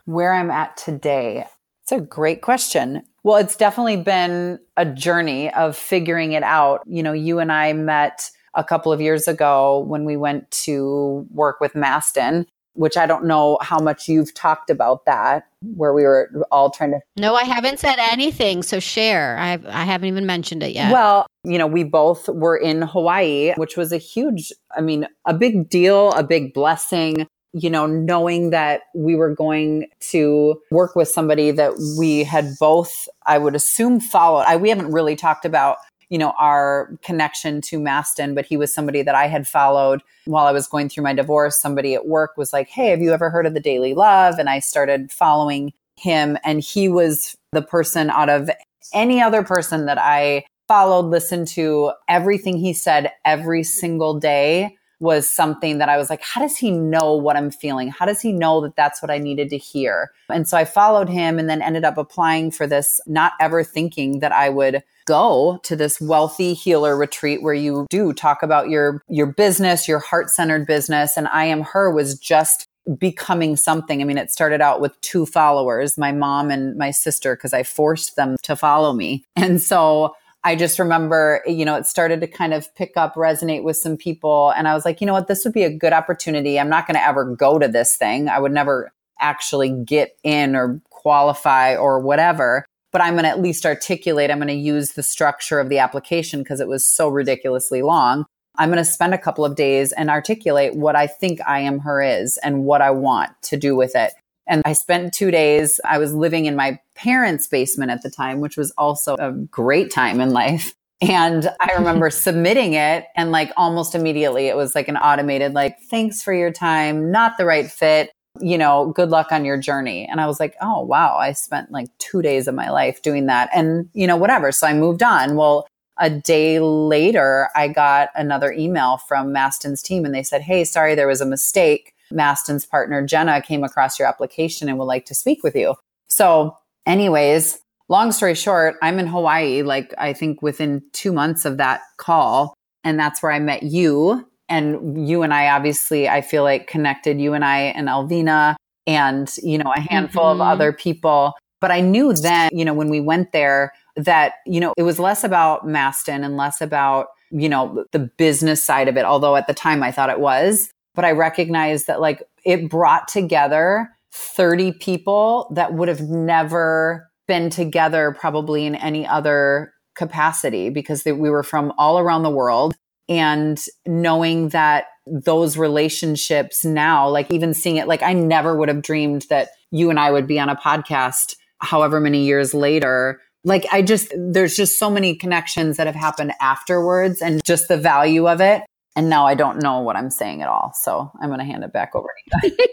Where 0.04 0.34
I'm 0.34 0.50
at 0.50 0.76
today. 0.76 1.46
It's 1.82 1.92
a 1.92 2.00
great 2.00 2.42
question. 2.42 3.02
Well, 3.22 3.36
it's 3.36 3.56
definitely 3.56 3.96
been 3.98 4.58
a 4.76 4.84
journey 4.84 5.52
of 5.54 5.76
figuring 5.76 6.32
it 6.32 6.42
out. 6.42 6.82
You 6.86 7.02
know, 7.02 7.12
you 7.12 7.38
and 7.38 7.52
I 7.52 7.72
met 7.72 8.30
a 8.54 8.64
couple 8.64 8.92
of 8.92 9.00
years 9.00 9.26
ago 9.28 9.80
when 9.80 10.04
we 10.04 10.16
went 10.16 10.50
to 10.50 11.26
work 11.30 11.60
with 11.60 11.72
Mastin 11.72 12.46
which 12.74 12.96
I 12.96 13.06
don't 13.06 13.24
know 13.24 13.58
how 13.62 13.78
much 13.78 14.08
you've 14.08 14.34
talked 14.34 14.68
about 14.68 15.06
that, 15.06 15.46
where 15.74 15.94
we 15.94 16.02
were 16.02 16.30
all 16.50 16.70
trying 16.70 16.92
to. 16.92 17.00
No, 17.16 17.34
I 17.34 17.44
haven't 17.44 17.78
said 17.78 17.96
anything. 17.98 18.62
So 18.62 18.80
share. 18.80 19.38
I 19.38 19.58
I 19.68 19.84
haven't 19.84 20.08
even 20.08 20.26
mentioned 20.26 20.62
it 20.62 20.72
yet. 20.72 20.92
Well, 20.92 21.26
you 21.44 21.58
know, 21.58 21.66
we 21.66 21.84
both 21.84 22.28
were 22.28 22.56
in 22.56 22.82
Hawaii, 22.82 23.54
which 23.56 23.76
was 23.76 23.92
a 23.92 23.98
huge, 23.98 24.52
I 24.76 24.80
mean, 24.80 25.06
a 25.24 25.34
big 25.34 25.68
deal, 25.68 26.12
a 26.12 26.22
big 26.22 26.52
blessing. 26.52 27.26
You 27.56 27.70
know, 27.70 27.86
knowing 27.86 28.50
that 28.50 28.80
we 28.96 29.14
were 29.14 29.32
going 29.32 29.86
to 30.10 30.60
work 30.72 30.96
with 30.96 31.06
somebody 31.06 31.52
that 31.52 31.74
we 31.96 32.24
had 32.24 32.48
both, 32.58 33.08
I 33.26 33.38
would 33.38 33.54
assume, 33.54 34.00
followed. 34.00 34.42
I, 34.48 34.56
we 34.56 34.70
haven't 34.70 34.90
really 34.90 35.14
talked 35.14 35.44
about 35.44 35.76
you 36.08 36.18
know, 36.18 36.32
our 36.38 36.90
connection 37.02 37.60
to 37.62 37.78
Mastin, 37.78 38.34
but 38.34 38.46
he 38.46 38.56
was 38.56 38.72
somebody 38.72 39.02
that 39.02 39.14
I 39.14 39.26
had 39.26 39.48
followed 39.48 40.02
while 40.26 40.46
I 40.46 40.52
was 40.52 40.66
going 40.66 40.88
through 40.88 41.04
my 41.04 41.14
divorce. 41.14 41.60
Somebody 41.60 41.94
at 41.94 42.06
work 42.06 42.36
was 42.36 42.52
like, 42.52 42.68
Hey, 42.68 42.88
have 42.88 43.00
you 43.00 43.12
ever 43.12 43.30
heard 43.30 43.46
of 43.46 43.54
the 43.54 43.60
Daily 43.60 43.94
Love? 43.94 44.38
And 44.38 44.48
I 44.48 44.58
started 44.58 45.10
following 45.10 45.72
him. 45.96 46.38
And 46.44 46.60
he 46.60 46.88
was 46.88 47.36
the 47.52 47.62
person 47.62 48.10
out 48.10 48.28
of 48.28 48.50
any 48.92 49.20
other 49.20 49.42
person 49.42 49.86
that 49.86 49.98
I 49.98 50.44
followed, 50.68 51.06
listened 51.06 51.48
to, 51.48 51.92
everything 52.08 52.56
he 52.56 52.72
said 52.72 53.12
every 53.24 53.62
single 53.62 54.18
day 54.18 54.76
was 55.04 55.30
something 55.30 55.78
that 55.78 55.88
I 55.88 55.96
was 55.96 56.10
like, 56.10 56.22
how 56.22 56.40
does 56.40 56.56
he 56.56 56.72
know 56.72 57.14
what 57.14 57.36
I'm 57.36 57.52
feeling? 57.52 57.88
How 57.88 58.06
does 58.06 58.20
he 58.20 58.32
know 58.32 58.60
that 58.62 58.74
that's 58.74 59.00
what 59.00 59.10
I 59.10 59.18
needed 59.18 59.50
to 59.50 59.58
hear? 59.58 60.10
And 60.28 60.48
so 60.48 60.56
I 60.56 60.64
followed 60.64 61.08
him 61.08 61.38
and 61.38 61.48
then 61.48 61.62
ended 61.62 61.84
up 61.84 61.96
applying 61.96 62.50
for 62.50 62.66
this, 62.66 63.00
not 63.06 63.34
ever 63.40 63.62
thinking 63.62 64.18
that 64.18 64.32
I 64.32 64.48
would 64.48 64.82
go 65.06 65.60
to 65.62 65.76
this 65.76 66.00
wealthy 66.00 66.54
healer 66.54 66.96
retreat 66.96 67.42
where 67.42 67.54
you 67.54 67.86
do 67.90 68.12
talk 68.12 68.42
about 68.42 68.70
your 68.70 69.02
your 69.08 69.26
business, 69.26 69.86
your 69.86 69.98
heart-centered 69.98 70.66
business 70.66 71.16
and 71.16 71.28
I 71.28 71.44
am 71.44 71.60
her 71.60 71.90
was 71.90 72.18
just 72.18 72.66
becoming 72.98 73.56
something. 73.56 74.00
I 74.00 74.04
mean, 74.04 74.18
it 74.18 74.30
started 74.30 74.60
out 74.60 74.80
with 74.80 74.98
two 75.00 75.26
followers, 75.26 75.96
my 75.96 76.12
mom 76.12 76.50
and 76.50 76.76
my 76.76 76.90
sister 76.90 77.36
because 77.36 77.54
I 77.54 77.62
forced 77.62 78.16
them 78.16 78.36
to 78.42 78.56
follow 78.56 78.92
me. 78.92 79.24
And 79.36 79.60
so 79.60 80.14
I 80.44 80.56
just 80.56 80.78
remember, 80.78 81.42
you 81.46 81.64
know, 81.64 81.74
it 81.74 81.86
started 81.86 82.20
to 82.20 82.26
kind 82.26 82.52
of 82.52 82.72
pick 82.74 82.92
up, 82.96 83.14
resonate 83.14 83.62
with 83.62 83.78
some 83.78 83.96
people. 83.96 84.52
And 84.56 84.68
I 84.68 84.74
was 84.74 84.84
like, 84.84 85.00
you 85.00 85.06
know 85.06 85.14
what, 85.14 85.26
this 85.26 85.44
would 85.44 85.54
be 85.54 85.64
a 85.64 85.74
good 85.74 85.92
opportunity. 85.92 86.60
I'm 86.60 86.68
not 86.68 86.86
going 86.86 86.96
to 86.96 87.04
ever 87.04 87.24
go 87.24 87.58
to 87.58 87.66
this 87.66 87.96
thing. 87.96 88.28
I 88.28 88.38
would 88.38 88.52
never 88.52 88.92
actually 89.20 89.70
get 89.70 90.16
in 90.22 90.54
or 90.54 90.80
qualify 90.90 91.76
or 91.76 91.98
whatever 91.98 92.66
but 92.94 93.02
I'm 93.02 93.14
going 93.14 93.24
to 93.24 93.30
at 93.30 93.42
least 93.42 93.66
articulate, 93.66 94.30
I'm 94.30 94.38
going 94.38 94.46
to 94.46 94.54
use 94.54 94.92
the 94.92 95.02
structure 95.02 95.58
of 95.58 95.68
the 95.68 95.80
application 95.80 96.44
because 96.44 96.60
it 96.60 96.68
was 96.68 96.86
so 96.86 97.08
ridiculously 97.08 97.82
long. 97.82 98.24
I'm 98.56 98.70
going 98.70 98.78
to 98.78 98.88
spend 98.88 99.12
a 99.12 99.18
couple 99.18 99.44
of 99.44 99.56
days 99.56 99.90
and 99.90 100.08
articulate 100.08 100.76
what 100.76 100.94
I 100.94 101.08
think 101.08 101.40
I 101.44 101.58
am 101.58 101.80
her 101.80 102.00
is 102.00 102.38
and 102.38 102.62
what 102.62 102.82
I 102.82 102.92
want 102.92 103.32
to 103.42 103.56
do 103.56 103.74
with 103.74 103.96
it. 103.96 104.12
And 104.46 104.62
I 104.64 104.72
spent 104.72 105.12
two 105.12 105.30
days. 105.30 105.80
I 105.84 105.98
was 105.98 106.14
living 106.14 106.46
in 106.46 106.56
my 106.56 106.78
parents' 106.94 107.46
basement 107.46 107.90
at 107.90 108.02
the 108.02 108.10
time, 108.10 108.40
which 108.40 108.56
was 108.56 108.72
also 108.72 109.16
a 109.16 109.32
great 109.32 109.90
time 109.90 110.20
in 110.20 110.30
life. 110.30 110.74
And 111.00 111.48
I 111.60 111.72
remember 111.78 112.10
submitting 112.10 112.74
it 112.74 113.06
and 113.16 113.32
like 113.32 113.52
almost 113.56 113.94
immediately 113.94 114.46
it 114.46 114.56
was 114.56 114.74
like 114.74 114.88
an 114.88 114.96
automated, 114.96 115.54
like, 115.54 115.80
thanks 115.90 116.22
for 116.22 116.32
your 116.32 116.52
time, 116.52 117.10
not 117.10 117.36
the 117.38 117.44
right 117.44 117.70
fit, 117.70 118.12
you 118.40 118.58
know, 118.58 118.92
good 118.94 119.10
luck 119.10 119.32
on 119.32 119.44
your 119.44 119.56
journey. 119.56 120.06
And 120.06 120.20
I 120.20 120.26
was 120.26 120.40
like, 120.40 120.56
oh, 120.60 120.82
wow, 120.82 121.16
I 121.16 121.32
spent 121.32 121.70
like 121.70 121.88
two 121.98 122.22
days 122.22 122.48
of 122.48 122.54
my 122.54 122.70
life 122.70 123.02
doing 123.02 123.26
that 123.26 123.50
and, 123.54 123.88
you 123.92 124.06
know, 124.06 124.16
whatever. 124.16 124.52
So 124.52 124.66
I 124.66 124.74
moved 124.74 125.02
on. 125.02 125.36
Well, 125.36 125.66
a 125.98 126.10
day 126.10 126.58
later, 126.58 127.48
I 127.54 127.68
got 127.68 128.10
another 128.16 128.52
email 128.52 128.96
from 128.96 129.32
Mastin's 129.32 129.82
team 129.82 130.04
and 130.04 130.14
they 130.14 130.24
said, 130.24 130.42
hey, 130.42 130.64
sorry, 130.64 130.94
there 130.94 131.06
was 131.06 131.20
a 131.20 131.26
mistake. 131.26 131.93
Mastin's 132.12 132.66
partner, 132.66 133.04
Jenna, 133.04 133.40
came 133.42 133.64
across 133.64 133.98
your 133.98 134.08
application 134.08 134.68
and 134.68 134.78
would 134.78 134.84
like 134.84 135.06
to 135.06 135.14
speak 135.14 135.42
with 135.42 135.56
you. 135.56 135.74
So, 136.08 136.56
anyways, 136.86 137.58
long 137.88 138.12
story 138.12 138.34
short, 138.34 138.76
I'm 138.82 138.98
in 138.98 139.06
Hawaii, 139.06 139.62
like 139.62 139.94
I 139.98 140.12
think 140.12 140.42
within 140.42 140.82
two 140.92 141.12
months 141.12 141.44
of 141.44 141.56
that 141.58 141.82
call. 141.96 142.54
And 142.82 142.98
that's 142.98 143.22
where 143.22 143.32
I 143.32 143.38
met 143.38 143.62
you. 143.62 144.26
And 144.48 145.08
you 145.08 145.22
and 145.22 145.32
I 145.32 145.48
obviously, 145.48 146.08
I 146.08 146.20
feel 146.20 146.42
like 146.42 146.66
connected 146.66 147.20
you 147.20 147.32
and 147.32 147.44
I 147.44 147.58
and 147.58 147.88
Alvina 147.88 148.56
and, 148.86 149.34
you 149.42 149.56
know, 149.56 149.72
a 149.74 149.80
handful 149.80 150.24
mm-hmm. 150.24 150.42
of 150.42 150.46
other 150.46 150.72
people. 150.72 151.32
But 151.60 151.70
I 151.70 151.80
knew 151.80 152.12
then, 152.12 152.50
you 152.52 152.64
know, 152.64 152.74
when 152.74 152.90
we 152.90 153.00
went 153.00 153.32
there 153.32 153.72
that, 153.96 154.34
you 154.44 154.60
know, 154.60 154.74
it 154.76 154.82
was 154.82 154.98
less 154.98 155.24
about 155.24 155.66
Mastin 155.66 156.24
and 156.24 156.36
less 156.36 156.60
about, 156.60 157.06
you 157.30 157.48
know, 157.48 157.86
the 157.92 158.00
business 158.00 158.62
side 158.62 158.86
of 158.86 158.98
it. 158.98 159.04
Although 159.04 159.36
at 159.36 159.46
the 159.46 159.54
time 159.54 159.82
I 159.82 159.90
thought 159.90 160.10
it 160.10 160.20
was, 160.20 160.70
but 160.94 161.04
I 161.04 161.12
recognized 161.12 161.86
that 161.86 162.00
like 162.00 162.22
it 162.44 162.68
brought 162.68 163.08
together 163.08 163.88
30 164.12 164.72
people 164.72 165.50
that 165.54 165.74
would 165.74 165.88
have 165.88 166.02
never 166.02 167.10
been 167.26 167.50
together 167.50 168.14
probably 168.18 168.64
in 168.64 168.74
any 168.74 169.06
other 169.06 169.72
capacity 169.96 170.70
because 170.70 171.02
they, 171.02 171.12
we 171.12 171.30
were 171.30 171.42
from 171.42 171.72
all 171.78 171.98
around 171.98 172.22
the 172.22 172.30
world. 172.30 172.74
And 173.08 173.62
knowing 173.86 174.50
that 174.50 174.86
those 175.06 175.58
relationships 175.58 176.64
now 176.64 177.06
like 177.06 177.30
even 177.30 177.52
seeing 177.52 177.76
it 177.76 177.86
like 177.86 178.02
I 178.02 178.14
never 178.14 178.56
would 178.56 178.68
have 178.68 178.80
dreamed 178.80 179.26
that 179.28 179.50
you 179.70 179.90
and 179.90 180.00
I 180.00 180.10
would 180.10 180.26
be 180.26 180.40
on 180.40 180.48
a 180.48 180.56
podcast 180.56 181.34
however 181.58 182.00
many 182.00 182.24
years 182.24 182.54
later. 182.54 183.20
Like 183.44 183.66
I 183.70 183.82
just 183.82 184.14
there's 184.16 184.56
just 184.56 184.78
so 184.78 184.88
many 184.88 185.14
connections 185.14 185.76
that 185.76 185.86
have 185.86 185.96
happened 185.96 186.32
afterwards 186.40 187.20
and 187.20 187.44
just 187.44 187.68
the 187.68 187.76
value 187.76 188.26
of 188.26 188.40
it 188.40 188.62
and 188.96 189.08
now 189.08 189.26
I 189.26 189.34
don't 189.34 189.62
know 189.62 189.80
what 189.80 189.96
I'm 189.96 190.10
saying 190.10 190.42
at 190.42 190.48
all 190.48 190.72
so 190.74 191.10
I'm 191.20 191.28
going 191.28 191.40
to 191.40 191.44
hand 191.44 191.64
it 191.64 191.72
back 191.72 191.94
over 191.94 192.08
to 192.42 192.48
you 192.48 192.66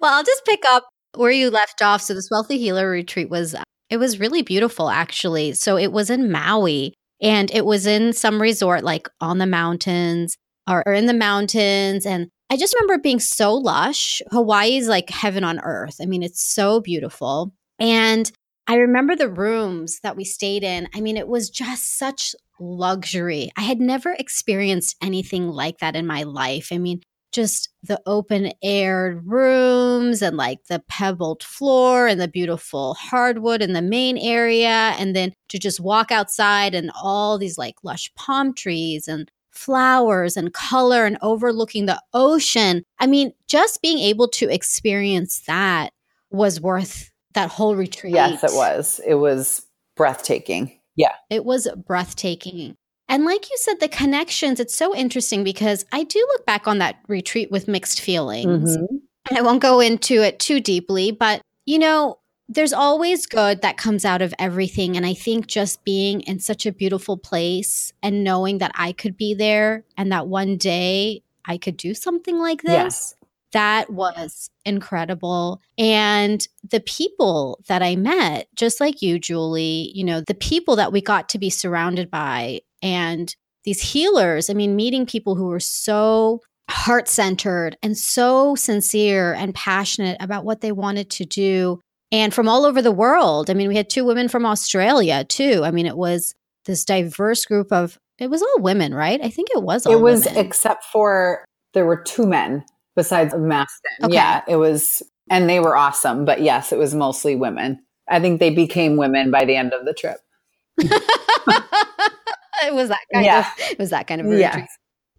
well, 0.00 0.14
I'll 0.14 0.24
just 0.24 0.44
pick 0.44 0.62
up 0.68 0.88
where 1.14 1.30
you 1.30 1.50
left 1.50 1.82
off. 1.82 2.02
So 2.02 2.14
this 2.14 2.30
wealthy 2.30 2.58
healer 2.58 2.88
retreat 2.88 3.30
was 3.30 3.54
uh, 3.54 3.62
it 3.90 3.98
was 3.98 4.20
really 4.20 4.42
beautiful 4.42 4.90
actually. 4.90 5.52
So 5.52 5.76
it 5.76 5.92
was 5.92 6.10
in 6.10 6.30
Maui 6.30 6.94
and 7.20 7.50
it 7.52 7.64
was 7.64 7.86
in 7.86 8.12
some 8.12 8.40
resort 8.40 8.82
like 8.82 9.08
on 9.20 9.38
the 9.38 9.46
mountains 9.46 10.36
or, 10.68 10.82
or 10.86 10.92
in 10.92 11.06
the 11.06 11.14
mountains 11.14 12.06
and 12.06 12.28
I 12.50 12.56
just 12.56 12.74
remember 12.74 12.94
it 12.94 13.02
being 13.02 13.20
so 13.20 13.54
lush. 13.54 14.20
Hawaii 14.30 14.76
is 14.76 14.86
like 14.86 15.10
heaven 15.10 15.44
on 15.44 15.60
earth. 15.60 15.96
I 16.00 16.06
mean, 16.06 16.22
it's 16.22 16.44
so 16.44 16.80
beautiful. 16.80 17.54
And 17.78 18.30
I 18.66 18.76
remember 18.76 19.16
the 19.16 19.30
rooms 19.30 20.00
that 20.02 20.16
we 20.16 20.24
stayed 20.24 20.62
in. 20.62 20.88
I 20.94 21.00
mean, 21.00 21.16
it 21.16 21.26
was 21.26 21.50
just 21.50 21.98
such 21.98 22.34
luxury. 22.58 23.50
I 23.56 23.62
had 23.62 23.80
never 23.80 24.12
experienced 24.12 24.96
anything 25.02 25.48
like 25.48 25.78
that 25.78 25.96
in 25.96 26.06
my 26.06 26.22
life. 26.22 26.68
I 26.72 26.78
mean, 26.78 27.00
just 27.32 27.68
the 27.82 28.00
open 28.06 28.52
air 28.62 29.20
rooms 29.24 30.22
and 30.22 30.36
like 30.36 30.64
the 30.68 30.82
pebbled 30.88 31.42
floor 31.42 32.06
and 32.06 32.20
the 32.20 32.28
beautiful 32.28 32.94
hardwood 32.94 33.60
in 33.60 33.72
the 33.72 33.82
main 33.82 34.16
area. 34.16 34.94
And 34.98 35.16
then 35.16 35.32
to 35.48 35.58
just 35.58 35.80
walk 35.80 36.12
outside 36.12 36.74
and 36.74 36.92
all 37.02 37.36
these 37.36 37.58
like 37.58 37.74
lush 37.82 38.12
palm 38.14 38.54
trees 38.54 39.08
and 39.08 39.28
flowers 39.50 40.36
and 40.36 40.52
color 40.52 41.06
and 41.06 41.18
overlooking 41.22 41.86
the 41.86 42.00
ocean. 42.12 42.84
I 42.98 43.06
mean, 43.06 43.32
just 43.48 43.82
being 43.82 43.98
able 43.98 44.28
to 44.28 44.48
experience 44.48 45.42
that 45.46 45.90
was 46.30 46.60
worth 46.60 47.10
that 47.34 47.50
whole 47.50 47.74
retreat. 47.74 48.14
Yes, 48.14 48.44
it 48.44 48.54
was. 48.54 49.00
It 49.04 49.14
was 49.14 49.66
breathtaking. 49.96 50.78
Yeah. 50.96 51.12
It 51.30 51.44
was 51.44 51.68
breathtaking. 51.86 52.76
And 53.08 53.24
like 53.24 53.50
you 53.50 53.56
said, 53.58 53.80
the 53.80 53.88
connections, 53.88 54.60
it's 54.60 54.74
so 54.74 54.94
interesting 54.94 55.44
because 55.44 55.84
I 55.92 56.04
do 56.04 56.18
look 56.32 56.46
back 56.46 56.66
on 56.66 56.78
that 56.78 56.96
retreat 57.06 57.50
with 57.50 57.68
mixed 57.68 58.00
feelings. 58.00 58.76
Mm-hmm. 58.76 58.96
And 59.28 59.38
I 59.38 59.42
won't 59.42 59.62
go 59.62 59.80
into 59.80 60.22
it 60.22 60.38
too 60.38 60.60
deeply, 60.60 61.10
but 61.10 61.42
you 61.66 61.78
know, 61.78 62.18
there's 62.48 62.72
always 62.72 63.26
good 63.26 63.62
that 63.62 63.78
comes 63.78 64.04
out 64.04 64.20
of 64.20 64.34
everything. 64.38 64.96
And 64.96 65.06
I 65.06 65.14
think 65.14 65.46
just 65.46 65.82
being 65.84 66.20
in 66.22 66.40
such 66.40 66.66
a 66.66 66.72
beautiful 66.72 67.16
place 67.16 67.92
and 68.02 68.22
knowing 68.22 68.58
that 68.58 68.72
I 68.74 68.92
could 68.92 69.16
be 69.16 69.34
there 69.34 69.84
and 69.96 70.12
that 70.12 70.26
one 70.26 70.56
day 70.56 71.22
I 71.46 71.56
could 71.56 71.76
do 71.76 71.94
something 71.94 72.38
like 72.38 72.62
this. 72.62 73.14
That 73.54 73.88
was 73.88 74.50
incredible. 74.66 75.62
And 75.78 76.46
the 76.68 76.80
people 76.80 77.60
that 77.68 77.82
I 77.82 77.96
met, 77.96 78.48
just 78.54 78.80
like 78.80 79.00
you, 79.00 79.18
Julie, 79.18 79.90
you 79.94 80.04
know, 80.04 80.20
the 80.20 80.34
people 80.34 80.76
that 80.76 80.92
we 80.92 81.00
got 81.00 81.28
to 81.30 81.38
be 81.38 81.48
surrounded 81.50 82.10
by 82.10 82.60
and 82.82 83.34
these 83.64 83.80
healers, 83.80 84.50
I 84.50 84.54
mean, 84.54 84.76
meeting 84.76 85.06
people 85.06 85.36
who 85.36 85.46
were 85.46 85.60
so 85.60 86.42
heart 86.68 87.08
centered 87.08 87.76
and 87.82 87.96
so 87.96 88.54
sincere 88.56 89.32
and 89.34 89.54
passionate 89.54 90.16
about 90.20 90.44
what 90.44 90.60
they 90.60 90.72
wanted 90.72 91.08
to 91.10 91.24
do. 91.24 91.80
And 92.12 92.34
from 92.34 92.48
all 92.48 92.66
over 92.66 92.82
the 92.82 92.92
world. 92.92 93.50
I 93.50 93.54
mean, 93.54 93.68
we 93.68 93.76
had 93.76 93.88
two 93.88 94.04
women 94.04 94.28
from 94.28 94.44
Australia 94.44 95.24
too. 95.24 95.62
I 95.64 95.70
mean, 95.70 95.86
it 95.86 95.96
was 95.96 96.34
this 96.64 96.84
diverse 96.84 97.44
group 97.44 97.72
of, 97.72 97.98
it 98.18 98.30
was 98.30 98.42
all 98.42 98.60
women, 98.60 98.94
right? 98.94 99.20
I 99.22 99.30
think 99.30 99.48
it 99.54 99.62
was 99.62 99.86
all 99.86 99.92
It 99.92 100.00
was, 100.00 100.24
women. 100.26 100.44
except 100.44 100.84
for 100.84 101.44
there 101.72 101.86
were 101.86 102.02
two 102.02 102.26
men 102.26 102.64
besides 102.96 103.34
Mastin. 103.34 104.04
Okay. 104.04 104.14
Yeah, 104.14 104.42
it 104.48 104.56
was, 104.56 105.02
and 105.30 105.48
they 105.48 105.60
were 105.60 105.76
awesome. 105.76 106.24
But 106.24 106.42
yes, 106.42 106.72
it 106.72 106.78
was 106.78 106.94
mostly 106.94 107.36
women. 107.36 107.80
I 108.08 108.20
think 108.20 108.40
they 108.40 108.50
became 108.50 108.96
women 108.96 109.30
by 109.30 109.44
the 109.44 109.56
end 109.56 109.72
of 109.72 109.84
the 109.84 109.94
trip. 109.94 110.18
it 110.78 112.74
was 112.74 112.88
that 112.88 113.00
kind 113.12 113.24
yeah. 113.24 113.40
of 113.40 113.46
it 113.70 113.78
was 113.78 113.90
that 113.90 114.06
kind 114.06 114.20
of 114.20 114.38
yeah. 114.38 114.66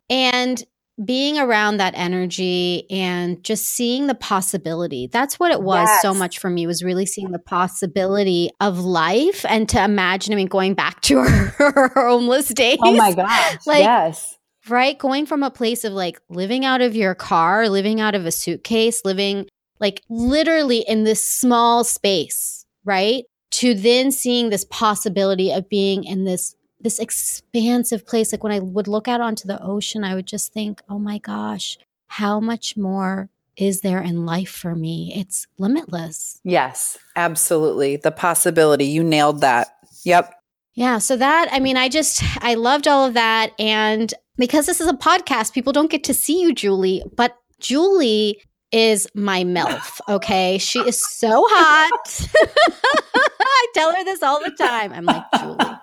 And 0.09 0.63
being 1.03 1.37
around 1.37 1.77
that 1.77 1.93
energy 1.95 2.89
and 2.89 3.43
just 3.43 3.65
seeing 3.65 4.07
the 4.07 4.15
possibility. 4.15 5.07
That's 5.07 5.37
what 5.39 5.51
it 5.51 5.61
was 5.61 5.87
yes. 5.89 6.01
so 6.01 6.13
much 6.13 6.39
for 6.39 6.49
me 6.49 6.67
was 6.67 6.83
really 6.83 7.05
seeing 7.05 7.31
the 7.31 7.39
possibility 7.39 8.49
of 8.61 8.79
life 8.79 9.45
and 9.49 9.67
to 9.69 9.83
imagine, 9.83 10.31
I 10.31 10.37
mean, 10.37 10.47
going 10.47 10.73
back 10.73 11.01
to 11.01 11.21
her, 11.23 11.91
homeless 11.93 12.47
days. 12.49 12.77
Oh 12.81 12.95
my 12.95 13.13
gosh. 13.13 13.57
like, 13.65 13.83
yes. 13.83 14.37
Right? 14.67 14.97
Going 14.97 15.25
from 15.25 15.43
a 15.43 15.51
place 15.51 15.83
of 15.83 15.93
like 15.93 16.19
living 16.29 16.65
out 16.65 16.81
of 16.81 16.95
your 16.95 17.13
car, 17.15 17.69
living 17.69 18.01
out 18.01 18.15
of 18.15 18.25
a 18.25 18.31
suitcase, 18.31 19.03
living 19.05 19.47
like 19.79 20.01
literally 20.09 20.79
in 20.79 21.03
this 21.03 21.23
small 21.23 21.83
space, 21.83 22.65
right? 22.83 23.25
To 23.51 23.73
then 23.73 24.11
seeing 24.11 24.49
this 24.49 24.65
possibility 24.65 25.51
of 25.51 25.69
being 25.69 26.03
in 26.03 26.25
this 26.25 26.55
this 26.81 26.99
expansive 26.99 28.05
place. 28.05 28.31
Like 28.31 28.43
when 28.43 28.53
I 28.53 28.59
would 28.59 28.87
look 28.87 29.07
out 29.07 29.21
onto 29.21 29.47
the 29.47 29.61
ocean, 29.61 30.03
I 30.03 30.15
would 30.15 30.27
just 30.27 30.53
think, 30.53 30.81
oh 30.87 30.99
my 30.99 31.17
gosh, 31.17 31.77
how 32.07 32.39
much 32.39 32.77
more 32.77 33.29
is 33.57 33.81
there 33.81 34.01
in 34.01 34.25
life 34.25 34.49
for 34.51 34.75
me? 34.75 35.13
It's 35.15 35.47
limitless. 35.57 36.39
Yes, 36.43 36.97
absolutely. 37.15 37.95
The 37.97 38.11
possibility. 38.11 38.85
You 38.85 39.03
nailed 39.03 39.41
that. 39.41 39.75
Yep. 40.03 40.33
Yeah. 40.73 40.97
So 40.97 41.15
that, 41.15 41.47
I 41.51 41.59
mean, 41.59 41.77
I 41.77 41.89
just, 41.89 42.21
I 42.43 42.55
loved 42.55 42.87
all 42.87 43.05
of 43.05 43.13
that. 43.13 43.53
And 43.57 44.13
because 44.37 44.65
this 44.65 44.81
is 44.81 44.87
a 44.87 44.93
podcast, 44.93 45.53
people 45.53 45.73
don't 45.73 45.91
get 45.91 46.03
to 46.05 46.13
see 46.13 46.41
you, 46.41 46.53
Julie, 46.53 47.03
but 47.15 47.35
Julie 47.59 48.41
is 48.71 49.07
my 49.15 49.43
MILF. 49.43 50.01
Okay. 50.09 50.57
She 50.57 50.79
is 50.79 51.01
so 51.17 51.45
hot. 51.47 52.27
I 53.39 53.67
tell 53.73 53.95
her 53.95 54.03
this 54.03 54.21
all 54.21 54.43
the 54.43 54.51
time. 54.51 54.91
I'm 54.91 55.05
like, 55.05 55.23
Julie, 55.39 55.77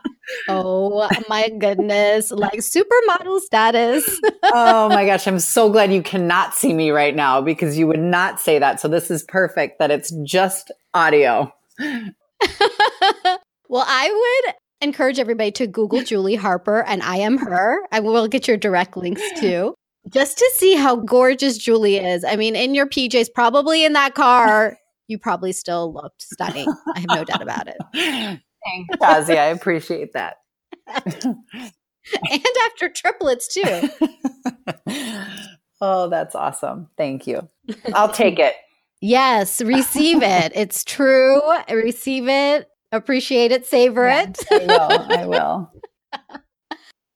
oh 0.48 1.08
my 1.28 1.48
goodness, 1.58 2.30
like 2.30 2.60
supermodel 2.60 3.40
status. 3.40 4.20
oh 4.44 4.88
my 4.88 5.06
gosh, 5.06 5.26
I'm 5.26 5.38
so 5.38 5.70
glad 5.70 5.92
you 5.92 6.02
cannot 6.02 6.54
see 6.54 6.74
me 6.74 6.90
right 6.90 7.14
now 7.14 7.40
because 7.40 7.78
you 7.78 7.86
would 7.86 8.00
not 8.00 8.40
say 8.40 8.58
that. 8.58 8.80
So 8.80 8.88
this 8.88 9.10
is 9.10 9.22
perfect 9.24 9.78
that 9.78 9.90
it's 9.90 10.12
just 10.22 10.70
audio. 10.94 11.52
well, 13.68 13.84
I 13.86 14.42
would 14.44 14.54
encourage 14.82 15.18
everybody 15.18 15.52
to 15.52 15.66
Google 15.66 16.02
Julie 16.04 16.34
Harper 16.34 16.82
and 16.82 17.02
I 17.02 17.16
am 17.16 17.38
her. 17.38 17.80
I 17.90 18.00
will 18.00 18.28
get 18.28 18.48
your 18.48 18.56
direct 18.56 18.96
links 18.96 19.22
too. 19.38 19.74
Just 20.12 20.38
to 20.38 20.50
see 20.56 20.74
how 20.74 20.96
gorgeous 20.96 21.56
Julie 21.58 21.96
is. 21.96 22.24
I 22.24 22.34
mean, 22.36 22.56
in 22.56 22.74
your 22.74 22.86
PJs, 22.86 23.28
probably 23.34 23.84
in 23.84 23.92
that 23.92 24.14
car, 24.14 24.76
you 25.06 25.18
probably 25.18 25.52
still 25.52 25.94
looked 25.94 26.22
stunning. 26.22 26.66
I 26.94 27.00
have 27.00 27.08
no 27.08 27.24
doubt 27.24 27.42
about 27.42 27.68
it. 27.68 27.76
Thanks, 28.64 28.96
Kazi. 29.00 29.38
I 29.38 29.46
appreciate 29.46 30.12
that. 30.14 30.38
and 30.86 32.46
after 32.66 32.88
triplets 32.88 33.54
too. 33.54 33.88
oh, 35.80 36.08
that's 36.08 36.34
awesome. 36.34 36.88
Thank 36.96 37.26
you. 37.26 37.48
I'll 37.94 38.12
take 38.12 38.38
it. 38.38 38.54
yes, 39.00 39.62
receive 39.62 40.22
it. 40.22 40.52
It's 40.54 40.84
true. 40.84 41.40
Receive 41.70 42.28
it. 42.28 42.68
Appreciate 42.92 43.52
it. 43.52 43.66
Savor 43.66 44.06
it. 44.06 44.38
I 44.50 44.58
will. 44.58 45.18
I 45.18 45.26
will. 45.32 45.72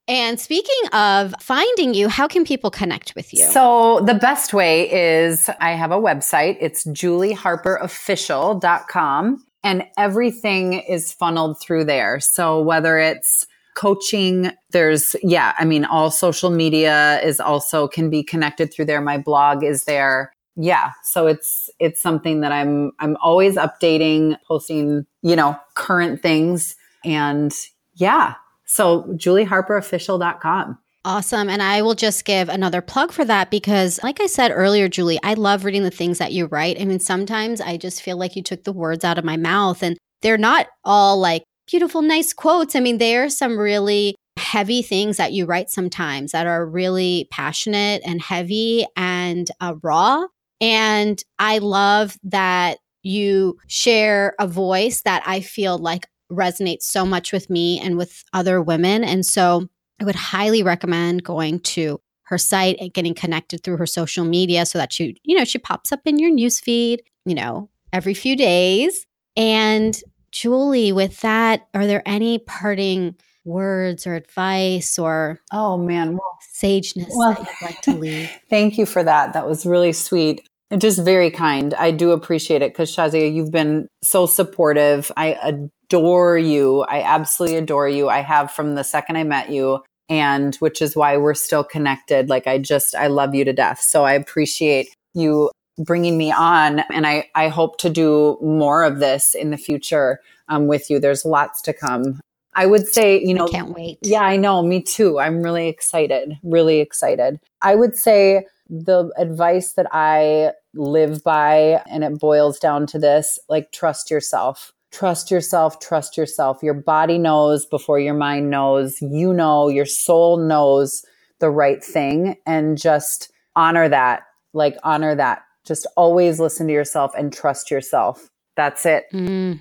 And 0.08 0.40
speaking 0.40 0.88
of 0.92 1.34
finding 1.40 1.92
you, 1.92 2.08
how 2.08 2.28
can 2.28 2.44
people 2.44 2.70
connect 2.70 3.16
with 3.16 3.34
you? 3.34 3.44
So 3.46 4.00
the 4.06 4.14
best 4.14 4.54
way 4.54 4.88
is 4.90 5.50
I 5.60 5.72
have 5.72 5.90
a 5.90 5.98
website. 5.98 6.56
It's 6.60 6.86
julieharperofficial.com 6.86 9.44
and 9.64 9.82
everything 9.98 10.74
is 10.74 11.12
funneled 11.12 11.60
through 11.60 11.86
there. 11.86 12.20
So 12.20 12.62
whether 12.62 12.98
it's 12.98 13.48
coaching, 13.74 14.52
there's, 14.70 15.16
yeah, 15.24 15.54
I 15.58 15.64
mean, 15.64 15.84
all 15.84 16.12
social 16.12 16.50
media 16.50 17.20
is 17.22 17.40
also 17.40 17.88
can 17.88 18.08
be 18.08 18.22
connected 18.22 18.72
through 18.72 18.84
there. 18.84 19.00
My 19.00 19.18
blog 19.18 19.64
is 19.64 19.82
there. 19.84 20.32
Yeah. 20.54 20.92
So 21.02 21.26
it's, 21.26 21.65
it's 21.78 22.00
something 22.00 22.40
that 22.40 22.52
I'm, 22.52 22.92
I'm 23.00 23.16
always 23.20 23.56
updating, 23.56 24.36
posting, 24.46 25.06
you 25.22 25.36
know, 25.36 25.58
current 25.74 26.22
things. 26.22 26.74
And 27.04 27.54
yeah, 27.94 28.34
so 28.64 29.02
julieharperofficial.com. 29.14 30.78
Awesome. 31.04 31.48
And 31.48 31.62
I 31.62 31.82
will 31.82 31.94
just 31.94 32.24
give 32.24 32.48
another 32.48 32.82
plug 32.82 33.12
for 33.12 33.24
that 33.24 33.48
because, 33.48 34.00
like 34.02 34.20
I 34.20 34.26
said 34.26 34.50
earlier, 34.50 34.88
Julie, 34.88 35.20
I 35.22 35.34
love 35.34 35.64
reading 35.64 35.84
the 35.84 35.90
things 35.90 36.18
that 36.18 36.32
you 36.32 36.46
write. 36.46 36.80
I 36.80 36.84
mean, 36.84 36.98
sometimes 36.98 37.60
I 37.60 37.76
just 37.76 38.02
feel 38.02 38.16
like 38.16 38.34
you 38.34 38.42
took 38.42 38.64
the 38.64 38.72
words 38.72 39.04
out 39.04 39.16
of 39.16 39.24
my 39.24 39.36
mouth 39.36 39.84
and 39.84 39.96
they're 40.22 40.36
not 40.36 40.66
all 40.84 41.16
like 41.20 41.44
beautiful, 41.68 42.02
nice 42.02 42.32
quotes. 42.32 42.74
I 42.74 42.80
mean, 42.80 42.98
there 42.98 43.24
are 43.24 43.30
some 43.30 43.56
really 43.56 44.16
heavy 44.36 44.82
things 44.82 45.16
that 45.16 45.32
you 45.32 45.46
write 45.46 45.70
sometimes 45.70 46.32
that 46.32 46.48
are 46.48 46.66
really 46.66 47.28
passionate 47.30 48.02
and 48.04 48.20
heavy 48.20 48.84
and 48.96 49.48
uh, 49.60 49.74
raw. 49.82 50.24
And 50.60 51.22
I 51.38 51.58
love 51.58 52.16
that 52.24 52.78
you 53.02 53.58
share 53.68 54.34
a 54.40 54.46
voice 54.46 55.02
that 55.02 55.22
I 55.26 55.40
feel 55.40 55.78
like 55.78 56.06
resonates 56.30 56.82
so 56.82 57.06
much 57.06 57.32
with 57.32 57.48
me 57.48 57.80
and 57.80 57.96
with 57.96 58.24
other 58.32 58.60
women. 58.60 59.04
And 59.04 59.24
so 59.24 59.68
I 60.00 60.04
would 60.04 60.16
highly 60.16 60.62
recommend 60.62 61.22
going 61.22 61.60
to 61.60 62.00
her 62.24 62.38
site 62.38 62.76
and 62.80 62.92
getting 62.92 63.14
connected 63.14 63.62
through 63.62 63.76
her 63.76 63.86
social 63.86 64.24
media 64.24 64.66
so 64.66 64.78
that 64.78 64.92
she, 64.92 65.16
you 65.22 65.36
know, 65.36 65.44
she 65.44 65.58
pops 65.58 65.92
up 65.92 66.00
in 66.04 66.18
your 66.18 66.32
newsfeed, 66.32 66.98
you 67.24 67.34
know, 67.34 67.70
every 67.92 68.14
few 68.14 68.36
days. 68.36 69.06
And 69.36 69.98
Julie, 70.32 70.92
with 70.92 71.20
that, 71.20 71.68
are 71.72 71.86
there 71.86 72.02
any 72.04 72.38
parting 72.40 73.14
words 73.46 74.06
or 74.06 74.14
advice 74.14 74.98
or 74.98 75.40
oh 75.52 75.78
man, 75.78 76.12
well, 76.12 76.38
sageness 76.56 77.10
well, 77.14 77.34
that 77.34 77.40
you'd 77.40 77.66
like 77.66 77.80
to 77.82 77.92
leave? 77.92 78.30
Thank 78.50 78.78
you 78.78 78.86
for 78.86 79.02
that. 79.02 79.32
That 79.32 79.48
was 79.48 79.64
really 79.64 79.92
sweet. 79.92 80.46
And 80.70 80.80
just 80.80 81.04
very 81.04 81.30
kind. 81.30 81.74
I 81.74 81.92
do 81.92 82.10
appreciate 82.10 82.60
it 82.60 82.72
because 82.72 82.94
Shazia, 82.94 83.32
you've 83.32 83.52
been 83.52 83.88
so 84.02 84.26
supportive. 84.26 85.12
I 85.16 85.38
adore 85.40 86.36
you. 86.36 86.80
I 86.82 87.02
absolutely 87.02 87.58
adore 87.58 87.88
you. 87.88 88.08
I 88.08 88.18
have 88.20 88.50
from 88.50 88.74
the 88.74 88.82
second 88.82 89.16
I 89.16 89.22
met 89.22 89.50
you 89.50 89.84
and 90.08 90.56
which 90.56 90.82
is 90.82 90.96
why 90.96 91.16
we're 91.16 91.34
still 91.34 91.64
connected. 91.64 92.28
Like 92.28 92.46
I 92.46 92.58
just, 92.58 92.94
I 92.94 93.06
love 93.06 93.34
you 93.34 93.44
to 93.44 93.52
death. 93.52 93.80
So 93.80 94.04
I 94.04 94.12
appreciate 94.14 94.88
you 95.14 95.50
bringing 95.78 96.16
me 96.16 96.32
on. 96.32 96.80
And 96.92 97.06
I, 97.06 97.28
I 97.34 97.48
hope 97.48 97.78
to 97.78 97.90
do 97.90 98.38
more 98.42 98.84
of 98.84 98.98
this 98.98 99.34
in 99.34 99.50
the 99.50 99.56
future 99.56 100.20
um, 100.48 100.66
with 100.66 100.90
you. 100.90 100.98
There's 100.98 101.24
lots 101.24 101.60
to 101.62 101.72
come. 101.72 102.20
I 102.56 102.66
would 102.66 102.88
say, 102.88 103.22
you 103.22 103.34
know, 103.34 103.46
I 103.46 103.50
can't 103.50 103.74
wait. 103.74 103.98
Yeah, 104.02 104.22
I 104.22 104.36
know. 104.36 104.62
Me 104.62 104.82
too. 104.82 105.20
I'm 105.20 105.42
really 105.42 105.68
excited. 105.68 106.38
Really 106.42 106.80
excited. 106.80 107.38
I 107.62 107.74
would 107.76 107.94
say 107.96 108.46
the 108.68 109.12
advice 109.16 109.74
that 109.74 109.86
I 109.92 110.52
live 110.74 111.22
by, 111.22 111.82
and 111.88 112.02
it 112.02 112.18
boils 112.18 112.58
down 112.58 112.86
to 112.88 112.98
this 112.98 113.38
like, 113.48 113.70
trust 113.70 114.10
yourself 114.10 114.72
trust 114.96 115.30
yourself, 115.30 115.78
trust 115.78 116.16
yourself. 116.16 116.62
Your 116.62 116.74
body 116.74 117.18
knows 117.18 117.66
before 117.66 117.98
your 117.98 118.14
mind 118.14 118.50
knows. 118.50 119.00
You 119.02 119.32
know, 119.32 119.68
your 119.68 119.84
soul 119.84 120.38
knows 120.38 121.04
the 121.38 121.50
right 121.50 121.84
thing 121.84 122.36
and 122.46 122.78
just 122.78 123.30
honor 123.54 123.88
that. 123.88 124.22
Like, 124.54 124.76
honor 124.82 125.14
that. 125.14 125.42
Just 125.66 125.86
always 125.96 126.40
listen 126.40 126.66
to 126.68 126.72
yourself 126.72 127.12
and 127.16 127.32
trust 127.32 127.70
yourself. 127.70 128.30
That's 128.56 128.86
it. 128.86 129.04
Mm. 129.12 129.60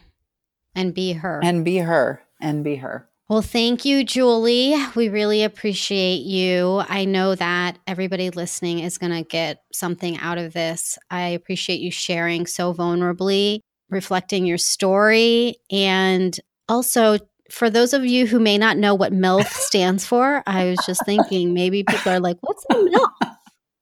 And 0.73 0.93
be 0.93 1.13
her. 1.13 1.41
And 1.43 1.65
be 1.65 1.77
her. 1.79 2.21
And 2.45 2.63
be 2.63 2.75
her. 2.75 3.09
Well, 3.27 3.41
thank 3.41 3.85
you, 3.85 4.03
Julie. 4.03 4.75
We 4.95 5.09
really 5.09 5.43
appreciate 5.43 6.21
you. 6.21 6.83
I 6.87 7.05
know 7.05 7.33
that 7.33 7.79
everybody 7.87 8.29
listening 8.29 8.79
is 8.79 8.99
going 8.99 9.13
to 9.13 9.27
get 9.27 9.63
something 9.73 10.19
out 10.19 10.37
of 10.37 10.53
this. 10.53 10.99
I 11.09 11.29
appreciate 11.29 11.79
you 11.79 11.89
sharing 11.89 12.45
so 12.45 12.71
vulnerably 12.71 13.61
reflecting 13.89 14.45
your 14.45 14.59
story. 14.59 15.55
And 15.71 16.39
also, 16.69 17.17
for 17.49 17.69
those 17.69 17.93
of 17.93 18.05
you 18.05 18.27
who 18.27 18.39
may 18.39 18.59
not 18.59 18.77
know 18.77 18.93
what 18.93 19.11
MILF 19.11 19.47
stands 19.51 20.05
for, 20.05 20.43
I 20.45 20.65
was 20.65 20.79
just 20.85 21.03
thinking 21.03 21.53
maybe 21.53 21.83
people 21.83 22.11
are 22.11 22.19
like, 22.19 22.37
what's 22.41 22.63
a 22.71 22.75
MILF? 22.75 23.35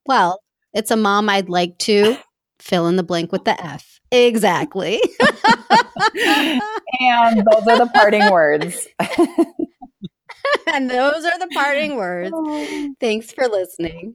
Well, 0.06 0.40
it's 0.72 0.90
a 0.90 0.96
mom 0.96 1.28
I'd 1.28 1.50
like 1.50 1.76
to 1.80 2.16
fill 2.60 2.86
in 2.88 2.96
the 2.96 3.02
blank 3.02 3.30
with 3.30 3.44
the 3.44 3.62
F. 3.62 4.00
Exactly. 4.10 5.00
and 7.00 7.38
those 7.38 7.66
are 7.66 7.78
the 7.78 7.90
parting 7.94 8.30
words. 8.30 8.86
and 10.72 10.90
those 10.90 11.24
are 11.24 11.38
the 11.38 11.48
parting 11.54 11.96
words. 11.96 12.32
Oh. 12.34 12.94
Thanks 13.00 13.32
for 13.32 13.48
listening. 13.48 14.14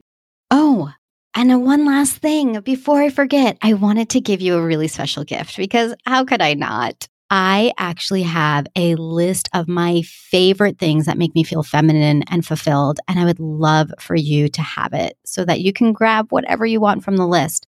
Oh, 0.50 0.90
and 1.34 1.64
one 1.64 1.86
last 1.86 2.16
thing 2.16 2.60
before 2.60 3.00
I 3.00 3.08
forget, 3.08 3.56
I 3.62 3.74
wanted 3.74 4.10
to 4.10 4.20
give 4.20 4.40
you 4.40 4.56
a 4.56 4.62
really 4.62 4.88
special 4.88 5.24
gift 5.24 5.56
because 5.56 5.94
how 6.04 6.24
could 6.24 6.42
I 6.42 6.54
not? 6.54 7.08
I 7.32 7.72
actually 7.78 8.22
have 8.22 8.66
a 8.74 8.96
list 8.96 9.48
of 9.54 9.68
my 9.68 10.02
favorite 10.02 10.80
things 10.80 11.06
that 11.06 11.16
make 11.16 11.32
me 11.36 11.44
feel 11.44 11.62
feminine 11.62 12.24
and 12.24 12.44
fulfilled. 12.44 12.98
And 13.06 13.20
I 13.20 13.24
would 13.24 13.38
love 13.38 13.92
for 14.00 14.16
you 14.16 14.48
to 14.48 14.62
have 14.62 14.92
it 14.92 15.16
so 15.24 15.44
that 15.44 15.60
you 15.60 15.72
can 15.72 15.92
grab 15.92 16.32
whatever 16.32 16.66
you 16.66 16.80
want 16.80 17.04
from 17.04 17.16
the 17.16 17.26
list. 17.26 17.68